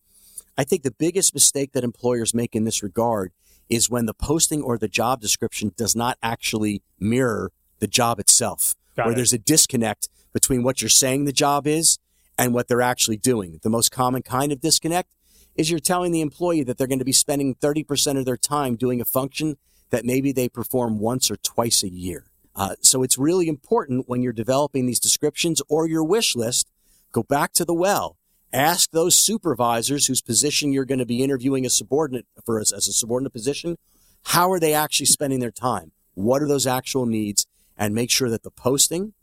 I 0.58 0.64
think 0.64 0.84
the 0.84 0.92
biggest 0.92 1.34
mistake 1.34 1.72
that 1.74 1.84
employers 1.84 2.34
make 2.34 2.56
in 2.56 2.64
this 2.64 2.84
regard 2.84 3.32
is 3.70 3.90
when 3.90 4.06
the 4.06 4.14
posting 4.14 4.62
or 4.62 4.78
the 4.78 4.88
job 4.88 5.22
description 5.22 5.72
does 5.76 5.96
not 5.96 6.18
actually 6.22 6.84
mirror 7.00 7.52
the 7.80 7.88
job 7.88 8.20
itself, 8.20 8.76
Got 8.96 9.06
where 9.06 9.14
it. 9.14 9.16
there's 9.16 9.34
a 9.34 9.40
disconnect 9.40 10.10
between 10.32 10.64
what 10.64 10.82
you're 10.82 10.90
saying 10.90 11.26
the 11.26 11.32
job 11.32 11.66
is 11.66 11.98
and 12.38 12.54
what 12.54 12.68
they're 12.68 12.82
actually 12.82 13.18
doing. 13.18 13.60
The 13.64 13.70
most 13.70 13.92
common 13.92 14.22
kind 14.22 14.52
of 14.52 14.62
disconnect 14.62 15.16
is 15.56 15.70
you're 15.70 15.80
telling 15.80 16.12
the 16.12 16.22
employee 16.22 16.64
that 16.64 16.78
they're 16.78 16.88
going 16.88 17.00
to 17.00 17.06
be 17.06 17.12
spending 17.12 17.56
30% 17.56 18.18
of 18.18 18.26
their 18.26 18.38
time 18.38 18.76
doing 18.76 19.02
a 19.02 19.06
function 19.06 19.58
that 19.92 20.06
maybe 20.06 20.32
they 20.32 20.50
perform 20.50 21.00
once 21.00 21.30
or 21.30 21.38
twice 21.38 21.84
a 21.84 21.90
year. 21.90 22.26
Uh, 22.56 22.76
so 22.82 23.04
it's 23.04 23.18
really 23.18 23.48
important 23.48 24.08
when 24.08 24.22
you're 24.22 24.34
developing 24.34 24.86
these 24.86 25.00
descriptions 25.00 25.62
or 25.70 25.88
your 25.88 26.04
wish 26.04 26.36
list, 26.36 26.72
go 27.12 27.24
back 27.24 27.54
to 27.54 27.66
the 27.66 27.74
well 27.74 28.18
Ask 28.54 28.92
those 28.92 29.16
supervisors 29.16 30.06
whose 30.06 30.22
position 30.22 30.72
you're 30.72 30.86
going 30.86 31.00
to 31.00 31.08
be 31.08 31.24
interviewing 31.24 31.66
a 31.66 31.72
subordinate 31.72 32.28
for 32.46 32.60
as, 32.60 32.72
as 32.72 32.88
a 32.88 32.94
subordinate 32.94 33.34
position, 33.34 33.80
how 34.26 34.52
are 34.52 34.60
they 34.60 34.76
actually 34.76 35.08
spending 35.08 35.40
their 35.40 35.52
time? 35.52 35.92
What 36.14 36.44
are 36.44 36.48
those 36.48 36.68
actual 36.68 37.08
needs? 37.08 37.48
And 37.76 37.96
make 37.96 38.12
sure 38.12 38.30
that 38.30 38.44
the 38.44 38.52
posting 38.52 39.14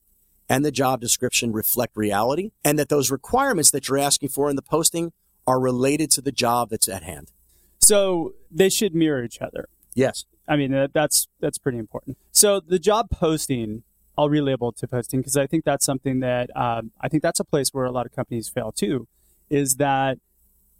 and 0.49 0.65
the 0.65 0.73
job 0.73 1.01
description 1.01 1.53
reflect 1.53 1.97
reality 1.97 2.51
and 2.65 2.77
that 2.81 2.89
those 2.89 3.13
requirements 3.13 3.71
that 3.71 3.89
you're 3.89 3.99
asking 3.99 4.31
for 4.31 4.51
in 4.51 4.57
the 4.57 4.63
posting 4.63 5.13
are 5.47 5.61
related 5.61 6.11
to 6.11 6.21
the 6.21 6.33
job 6.33 6.71
that's 6.71 6.89
at 6.89 7.05
hand. 7.05 7.31
So 7.79 8.35
they 8.51 8.69
should 8.69 8.97
mirror 8.97 9.23
each 9.23 9.41
other. 9.41 9.69
Yes. 9.95 10.25
I 10.49 10.57
mean, 10.57 10.89
that's, 10.93 11.29
that's 11.39 11.59
pretty 11.59 11.79
important. 11.79 12.19
So 12.33 12.59
the 12.59 12.81
job 12.81 13.11
posting, 13.11 13.85
I'll 14.19 14.29
relabel 14.29 14.75
to 14.79 14.89
posting 14.89 15.21
because 15.21 15.37
I 15.37 15.47
think 15.47 15.65
that's 15.65 15.87
something 15.87 16.19
that, 16.19 16.51
um, 16.57 16.91
I 17.01 17.09
think 17.09 17.23
that's 17.23 17.39
a 17.39 17.45
place 17.45 17.73
where 17.73 17.85
a 17.85 17.93
lot 17.93 18.07
of 18.07 18.13
companies 18.13 18.49
fail 18.49 18.73
too 18.73 19.07
is 19.51 19.77
that 19.77 20.19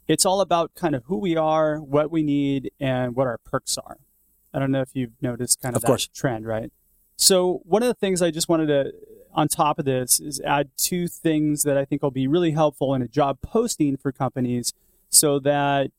it's 0.07 0.25
all 0.25 0.41
about 0.41 0.73
kind 0.75 0.95
of 0.95 1.03
who 1.05 1.17
we 1.17 1.37
are, 1.37 1.77
what 1.79 2.09
we 2.09 2.23
need, 2.23 2.71
and 2.79 3.15
what 3.15 3.27
our 3.27 3.37
perks 3.37 3.77
are. 3.77 3.97
I 4.53 4.59
don't 4.59 4.71
know 4.71 4.81
if 4.81 4.89
you've 4.93 5.21
noticed 5.21 5.61
kind 5.61 5.75
of, 5.75 5.77
of 5.77 5.81
that 5.83 5.87
course. 5.87 6.07
trend, 6.07 6.45
right? 6.45 6.71
So 7.15 7.61
one 7.65 7.83
of 7.83 7.87
the 7.87 7.93
things 7.93 8.21
I 8.21 8.31
just 8.31 8.49
wanted 8.49 8.67
to, 8.67 8.93
on 9.33 9.47
top 9.47 9.79
of 9.79 9.85
this, 9.85 10.19
is 10.19 10.41
add 10.41 10.69
two 10.75 11.07
things 11.07 11.63
that 11.63 11.77
I 11.77 11.85
think 11.85 12.01
will 12.01 12.11
be 12.11 12.27
really 12.27 12.51
helpful 12.51 12.93
in 12.93 13.01
a 13.01 13.07
job 13.07 13.39
posting 13.41 13.95
for 13.95 14.11
companies, 14.11 14.73
so 15.09 15.39
that 15.39 15.91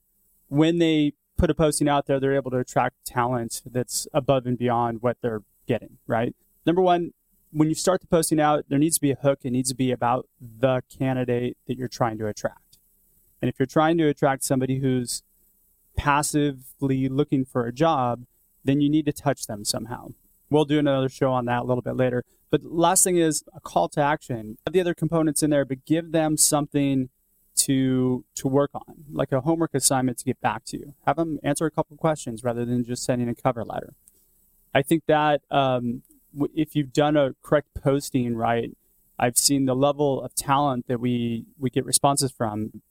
when 0.48 0.78
they 0.78 1.12
put 1.38 1.48
a 1.48 1.54
posting 1.54 1.88
out 1.88 2.06
there, 2.06 2.20
they're 2.20 2.34
able 2.34 2.50
to 2.50 2.58
attract 2.58 3.06
talent 3.06 3.62
that's 3.64 4.06
above 4.12 4.46
and 4.46 4.58
beyond 4.58 5.00
what 5.00 5.16
they're 5.22 5.42
getting, 5.66 5.98
right? 6.06 6.34
Number 6.66 6.82
one, 6.82 7.12
when 7.52 7.68
you 7.68 7.74
start 7.74 8.00
the 8.00 8.06
posting 8.06 8.40
out, 8.40 8.64
there 8.68 8.78
needs 8.78 8.96
to 8.96 9.00
be 9.00 9.10
a 9.10 9.16
hook. 9.16 9.40
It 9.42 9.50
needs 9.50 9.68
to 9.68 9.74
be 9.74 9.92
about 9.92 10.26
the 10.40 10.82
candidate 10.98 11.56
that 11.66 11.76
you're 11.76 11.88
trying 11.88 12.18
to 12.18 12.26
attract. 12.26 12.78
And 13.40 13.48
if 13.48 13.58
you're 13.58 13.66
trying 13.66 13.98
to 13.98 14.08
attract 14.08 14.44
somebody 14.44 14.78
who's 14.78 15.22
passively 15.96 17.08
looking 17.08 17.44
for 17.44 17.66
a 17.66 17.72
job, 17.72 18.24
then 18.64 18.80
you 18.80 18.88
need 18.88 19.04
to 19.06 19.12
touch 19.12 19.46
them 19.46 19.64
somehow. 19.64 20.08
We'll 20.48 20.64
do 20.64 20.78
another 20.78 21.08
show 21.08 21.32
on 21.32 21.44
that 21.46 21.62
a 21.62 21.64
little 21.64 21.82
bit 21.82 21.96
later. 21.96 22.24
But 22.50 22.62
last 22.64 23.04
thing 23.04 23.16
is 23.16 23.44
a 23.54 23.60
call 23.60 23.88
to 23.90 24.00
action. 24.00 24.58
Have 24.66 24.74
the 24.74 24.80
other 24.80 24.94
components 24.94 25.42
in 25.42 25.50
there, 25.50 25.64
but 25.64 25.84
give 25.84 26.12
them 26.12 26.36
something 26.36 27.08
to 27.54 28.24
to 28.34 28.48
work 28.48 28.70
on, 28.74 29.04
like 29.10 29.30
a 29.32 29.40
homework 29.42 29.74
assignment 29.74 30.18
to 30.18 30.24
get 30.24 30.40
back 30.40 30.64
to 30.66 30.78
you. 30.78 30.94
Have 31.06 31.16
them 31.16 31.38
answer 31.42 31.66
a 31.66 31.70
couple 31.70 31.96
questions 31.96 32.42
rather 32.42 32.64
than 32.64 32.84
just 32.84 33.04
sending 33.04 33.28
a 33.28 33.34
cover 33.34 33.64
letter. 33.64 33.94
I 34.74 34.82
think 34.82 35.04
that 35.06 35.42
um, 35.50 36.02
if 36.54 36.74
you've 36.74 36.92
done 36.92 37.16
a 37.16 37.34
correct 37.42 37.68
posting 37.82 38.36
right, 38.36 38.70
I've 39.18 39.38
seen 39.38 39.66
the 39.66 39.74
level 39.74 40.22
of 40.22 40.34
talent 40.34 40.88
that 40.88 41.00
we 41.00 41.44
we 41.58 41.70
get 41.70 41.84
responses 41.84 42.32
from 42.32 42.82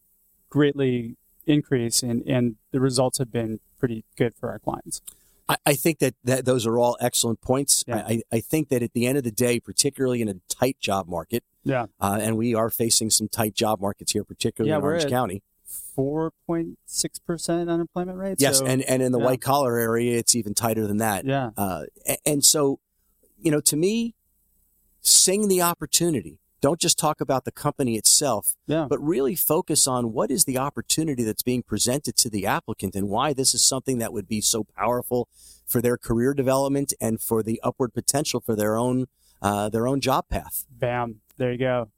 greatly 0.50 1.18
increase, 1.46 2.04
and 2.04 2.24
and 2.28 2.56
the 2.72 2.80
results 2.80 3.18
have 3.18 3.32
been 3.32 3.60
pretty 3.80 4.04
good 4.16 4.36
for 4.36 4.50
our 4.50 4.60
clients. 4.60 5.02
I, 5.50 5.58
I 5.66 5.74
think 5.74 6.00
that, 6.00 6.16
that 6.24 6.46
those 6.46 6.66
are 6.66 6.78
all 6.78 6.98
excellent 7.02 7.42
points. 7.42 7.84
Yeah. 7.88 7.98
I, 8.08 8.22
I 8.32 8.40
think 8.40 8.70
that 8.70 8.84
at 8.84 8.94
the 8.94 9.08
end 9.08 9.18
of 9.18 9.24
the 9.24 9.32
day, 9.32 9.60
particularly 9.60 10.22
in 10.22 10.30
a 10.30 10.36
tight 10.48 10.78
job 10.80 11.08
market, 11.08 11.44
yeah, 11.64 11.88
uh, 12.00 12.20
and 12.22 12.38
we 12.38 12.56
are 12.56 12.70
facing 12.70 13.10
some 13.10 13.28
tight 13.28 13.54
job 13.54 13.82
markets 13.82 14.14
here, 14.14 14.24
particularly 14.24 14.70
yeah, 14.70 14.78
in 14.78 14.84
Orange 14.84 15.10
County. 15.10 15.44
Four 15.66 16.32
point 16.48 16.80
six 16.86 17.20
percent 17.20 17.70
unemployment 17.70 18.18
rate. 18.18 18.38
Yes, 18.40 18.60
so, 18.60 18.66
and 18.66 18.82
and 18.84 19.02
in 19.02 19.12
the 19.12 19.20
yeah. 19.20 19.26
white 19.26 19.42
collar 19.42 19.78
area, 19.78 20.18
it's 20.18 20.36
even 20.36 20.54
tighter 20.54 20.88
than 20.88 20.98
that. 20.98 21.26
Yeah, 21.26 21.52
uh, 21.58 21.84
and, 22.06 22.18
and 22.26 22.46
so 22.46 22.80
you 23.42 23.52
know, 23.52 23.62
to 23.62 23.76
me, 23.76 24.16
sing 25.02 25.48
the 25.48 25.62
opportunity. 25.62 26.40
Don't 26.62 26.80
just 26.80 27.00
talk 27.00 27.20
about 27.20 27.44
the 27.44 27.52
company 27.52 27.96
itself, 27.96 28.56
yeah. 28.68 28.86
but 28.88 29.00
really 29.00 29.36
focus 29.36 29.88
on 29.88 30.14
what 30.14 30.30
is 30.30 30.46
the 30.46 30.60
opportunity 30.60 31.24
that's 31.24 31.42
being 31.42 31.64
presented 31.64 32.16
to 32.18 32.30
the 32.30 32.46
applicant 32.46 32.96
and 32.96 33.10
why 33.10 33.34
this 33.34 33.56
is 33.56 33.64
something 33.64 33.98
that 33.98 34.14
would 34.14 34.28
be 34.28 34.42
so 34.42 34.64
powerful 34.64 35.28
for 35.66 35.82
their 35.82 35.98
career 35.98 36.36
development 36.36 36.94
and 37.02 37.20
for 37.20 37.42
the 37.42 37.60
upward 37.64 37.96
potential 37.96 38.40
for 38.40 38.56
their 38.56 38.78
own 38.78 39.08
uh, 39.42 39.70
their 39.70 39.88
own 39.88 40.00
job 40.00 40.30
path. 40.30 40.66
Bam! 40.70 41.22
There 41.38 41.52
you 41.52 41.58
go. 41.58 41.90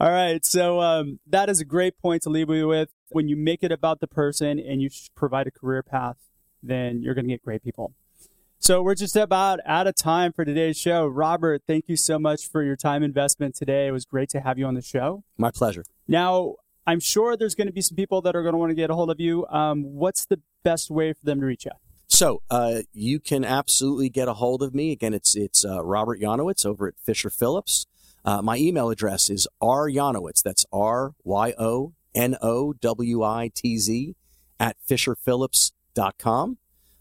All 0.00 0.12
right, 0.12 0.46
so 0.46 0.80
um, 0.80 1.18
that 1.26 1.48
is 1.48 1.60
a 1.60 1.64
great 1.64 1.98
point 1.98 2.22
to 2.22 2.30
leave 2.30 2.48
you 2.50 2.68
with. 2.68 2.90
When 3.08 3.26
you 3.26 3.36
make 3.36 3.64
it 3.64 3.72
about 3.72 3.98
the 3.98 4.06
person 4.06 4.60
and 4.60 4.80
you 4.80 4.90
provide 5.16 5.48
a 5.48 5.50
career 5.50 5.82
path, 5.82 6.18
then 6.62 7.02
you're 7.02 7.14
going 7.14 7.24
to 7.24 7.32
get 7.32 7.42
great 7.42 7.64
people. 7.64 7.94
So 8.60 8.82
we're 8.82 8.96
just 8.96 9.16
about 9.16 9.60
out 9.64 9.86
of 9.86 9.94
time 9.94 10.32
for 10.32 10.44
today's 10.44 10.76
show. 10.76 11.06
Robert, 11.06 11.62
thank 11.66 11.88
you 11.88 11.96
so 11.96 12.18
much 12.18 12.48
for 12.48 12.62
your 12.62 12.76
time 12.76 13.02
investment 13.02 13.54
today. 13.54 13.86
It 13.86 13.92
was 13.92 14.04
great 14.04 14.28
to 14.30 14.40
have 14.40 14.58
you 14.58 14.66
on 14.66 14.74
the 14.74 14.82
show. 14.82 15.22
My 15.36 15.50
pleasure. 15.50 15.84
Now, 16.08 16.56
I'm 16.86 17.00
sure 17.00 17.36
there's 17.36 17.54
going 17.54 17.68
to 17.68 17.72
be 17.72 17.82
some 17.82 17.96
people 17.96 18.20
that 18.22 18.34
are 18.34 18.42
going 18.42 18.54
to 18.54 18.58
want 18.58 18.70
to 18.70 18.74
get 18.74 18.90
a 18.90 18.94
hold 18.94 19.10
of 19.10 19.20
you. 19.20 19.46
Um, 19.46 19.94
what's 19.94 20.26
the 20.26 20.40
best 20.64 20.90
way 20.90 21.12
for 21.12 21.24
them 21.24 21.40
to 21.40 21.46
reach 21.46 21.66
you? 21.66 21.72
So 22.08 22.42
uh, 22.50 22.80
you 22.92 23.20
can 23.20 23.44
absolutely 23.44 24.08
get 24.08 24.26
a 24.26 24.34
hold 24.34 24.62
of 24.62 24.74
me. 24.74 24.92
Again, 24.92 25.14
it's 25.14 25.36
it's 25.36 25.64
uh, 25.64 25.84
Robert 25.84 26.20
Yonowitz 26.20 26.66
over 26.66 26.88
at 26.88 26.94
Fisher 26.98 27.30
Phillips. 27.30 27.86
Uh, 28.24 28.42
my 28.42 28.56
email 28.56 28.90
address 28.90 29.30
is 29.30 29.46
ryonowitz. 29.62 30.42
That's 30.42 30.66
R 30.72 31.14
Y 31.22 31.54
O 31.58 31.92
N 32.14 32.36
O 32.42 32.72
W 32.72 33.22
I 33.22 33.50
T 33.54 33.78
Z 33.78 34.16
at 34.58 34.76
fisherphillips.com 34.88 36.58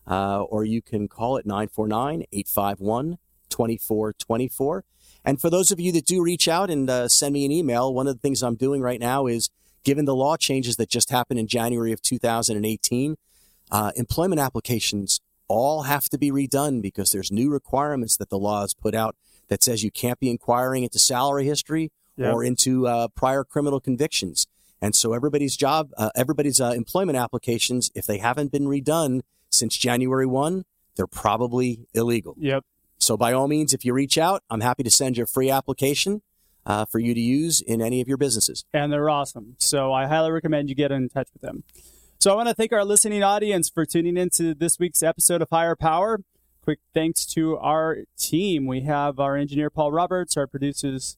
uh, 0.07 0.41
or 0.43 0.63
you 0.63 0.81
can 0.81 1.07
call 1.07 1.37
it 1.37 1.45
949 1.45 2.23
851 2.31 3.17
2424. 3.49 4.83
And 5.25 5.41
for 5.41 5.49
those 5.49 5.71
of 5.71 5.79
you 5.79 5.91
that 5.93 6.05
do 6.05 6.23
reach 6.23 6.47
out 6.47 6.69
and 6.69 6.89
uh, 6.89 7.07
send 7.07 7.33
me 7.33 7.45
an 7.45 7.51
email, 7.51 7.93
one 7.93 8.07
of 8.07 8.15
the 8.15 8.19
things 8.19 8.41
I'm 8.41 8.55
doing 8.55 8.81
right 8.81 8.99
now 8.99 9.27
is 9.27 9.49
given 9.83 10.05
the 10.05 10.15
law 10.15 10.37
changes 10.37 10.75
that 10.77 10.89
just 10.89 11.09
happened 11.09 11.39
in 11.39 11.47
January 11.47 11.91
of 11.91 12.01
2018, 12.01 13.15
uh, 13.71 13.91
employment 13.95 14.39
applications 14.39 15.19
all 15.47 15.83
have 15.83 16.09
to 16.09 16.17
be 16.17 16.31
redone 16.31 16.81
because 16.81 17.11
there's 17.11 17.31
new 17.31 17.49
requirements 17.49 18.17
that 18.17 18.29
the 18.29 18.37
law 18.37 18.61
has 18.61 18.73
put 18.73 18.93
out 18.93 19.15
that 19.47 19.63
says 19.63 19.83
you 19.83 19.91
can't 19.91 20.19
be 20.19 20.29
inquiring 20.29 20.83
into 20.83 20.99
salary 20.99 21.45
history 21.45 21.91
or 22.33 22.43
into 22.43 22.87
uh, 22.87 23.07
prior 23.09 23.43
criminal 23.43 23.79
convictions. 23.79 24.47
And 24.81 24.95
so 24.95 25.13
everybody's 25.13 25.55
job, 25.55 25.91
uh, 25.97 26.09
everybody's 26.15 26.59
uh, 26.59 26.71
employment 26.71 27.17
applications, 27.17 27.89
if 27.95 28.05
they 28.05 28.17
haven't 28.17 28.51
been 28.51 28.65
redone 28.65 29.21
since 29.49 29.77
January 29.77 30.25
1, 30.25 30.65
they're 30.95 31.07
probably 31.07 31.87
illegal. 31.93 32.35
Yep. 32.39 32.63
So 32.99 33.15
by 33.15 33.33
all 33.33 33.47
means, 33.47 33.73
if 33.73 33.85
you 33.85 33.93
reach 33.93 34.17
out, 34.17 34.43
I'm 34.49 34.61
happy 34.61 34.83
to 34.83 34.91
send 34.91 35.17
you 35.17 35.23
a 35.23 35.27
free 35.27 35.49
application 35.49 36.21
uh, 36.65 36.85
for 36.85 36.99
you 36.99 37.13
to 37.13 37.19
use 37.19 37.61
in 37.61 37.81
any 37.81 38.01
of 38.01 38.07
your 38.07 38.17
businesses. 38.17 38.65
And 38.73 38.91
they're 38.91 39.09
awesome. 39.09 39.55
So 39.59 39.93
I 39.93 40.07
highly 40.07 40.31
recommend 40.31 40.69
you 40.69 40.75
get 40.75 40.91
in 40.91 41.07
touch 41.09 41.29
with 41.33 41.41
them. 41.41 41.63
So 42.19 42.33
I 42.33 42.35
want 42.35 42.49
to 42.49 42.55
thank 42.55 42.73
our 42.73 42.83
listening 42.83 43.23
audience 43.23 43.69
for 43.69 43.85
tuning 43.85 44.17
into 44.17 44.55
this 44.55 44.79
week's 44.79 45.03
episode 45.03 45.41
of 45.41 45.49
Hire 45.51 45.75
Power. 45.75 46.21
Quick 46.61 46.79
thanks 46.93 47.25
to 47.27 47.57
our 47.57 47.99
team. 48.17 48.65
We 48.65 48.81
have 48.81 49.19
our 49.19 49.37
engineer 49.37 49.69
Paul 49.69 49.91
Roberts, 49.91 50.35
our 50.35 50.47
producers 50.47 51.17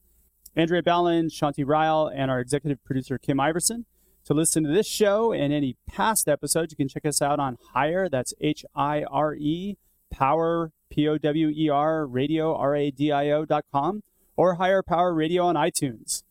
Andrea 0.56 0.84
Ballin, 0.84 1.30
Shanti 1.30 1.64
Ryle, 1.66 2.12
and 2.14 2.30
our 2.30 2.40
executive 2.40 2.84
producer 2.84 3.18
Kim 3.18 3.40
Iverson. 3.40 3.86
To 4.26 4.34
listen 4.34 4.64
to 4.64 4.70
this 4.70 4.88
show 4.88 5.32
and 5.32 5.52
any 5.52 5.76
past 5.88 6.28
episodes, 6.28 6.72
you 6.72 6.78
can 6.78 6.88
check 6.88 7.06
us 7.06 7.22
out 7.22 7.40
on 7.40 7.58
Hire. 7.74 8.08
That's 8.10 8.34
H 8.40 8.64
I 8.76 9.04
R 9.04 9.34
E, 9.34 9.78
Power, 10.12 10.72
P 10.90 11.08
O 11.08 11.18
W 11.18 11.50
E 11.50 11.70
R, 11.70 12.06
radio, 12.06 12.56
R 12.56 12.76
A 12.76 12.92
D 12.92 13.12
I 13.12 13.30
O 13.32 13.46
dot 13.46 13.66
com, 13.72 14.04
or 14.36 14.56
Hire 14.56 14.84
Power 14.84 15.14
Radio 15.14 15.46
on 15.46 15.56
iTunes. 15.56 16.24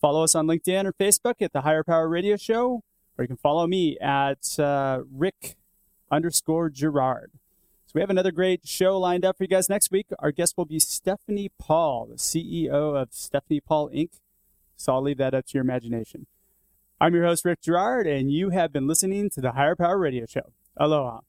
Follow 0.00 0.22
us 0.24 0.34
on 0.34 0.46
LinkedIn 0.46 0.84
or 0.84 0.92
Facebook 0.92 1.34
at 1.40 1.52
the 1.52 1.62
Hire 1.62 1.84
Power 1.84 2.08
Radio 2.08 2.36
Show, 2.36 2.82
or 3.16 3.24
you 3.24 3.28
can 3.28 3.36
follow 3.36 3.66
me 3.66 3.98
at 4.00 4.58
uh, 4.58 5.02
Rick 5.12 5.56
underscore 6.10 6.70
Girard. 6.70 7.32
So 7.86 7.92
we 7.94 8.00
have 8.00 8.10
another 8.10 8.32
great 8.32 8.66
show 8.66 8.98
lined 8.98 9.24
up 9.24 9.38
for 9.38 9.44
you 9.44 9.48
guys 9.48 9.68
next 9.68 9.90
week. 9.90 10.08
Our 10.18 10.30
guest 10.30 10.56
will 10.56 10.66
be 10.66 10.78
Stephanie 10.78 11.50
Paul, 11.58 12.06
the 12.06 12.16
CEO 12.16 13.00
of 13.00 13.08
Stephanie 13.12 13.60
Paul 13.60 13.90
Inc. 13.90 14.10
So 14.76 14.92
I'll 14.92 15.02
leave 15.02 15.18
that 15.18 15.34
up 15.34 15.46
to 15.46 15.54
your 15.54 15.62
imagination. 15.62 16.26
I'm 17.00 17.14
your 17.14 17.24
host, 17.24 17.44
Rick 17.44 17.62
Girard, 17.62 18.08
and 18.08 18.28
you 18.30 18.50
have 18.50 18.72
been 18.72 18.88
listening 18.88 19.30
to 19.30 19.40
the 19.40 19.52
Hire 19.52 19.76
Power 19.76 19.98
Radio 19.98 20.26
Show. 20.26 20.52
Aloha. 20.76 21.20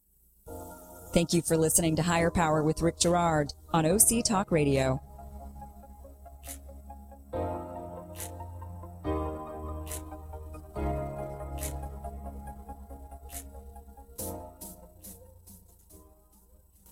Thank 1.14 1.32
you 1.32 1.44
for 1.44 1.58
listening 1.58 1.96
to 1.98 2.02
Hire 2.02 2.32
Power 2.32 2.64
with 2.64 2.82
Rick 2.82 3.00
Girard 3.00 3.54
on 3.72 3.86
OC 3.86 4.24
Talk 4.26 4.52
Radio. 4.52 5.00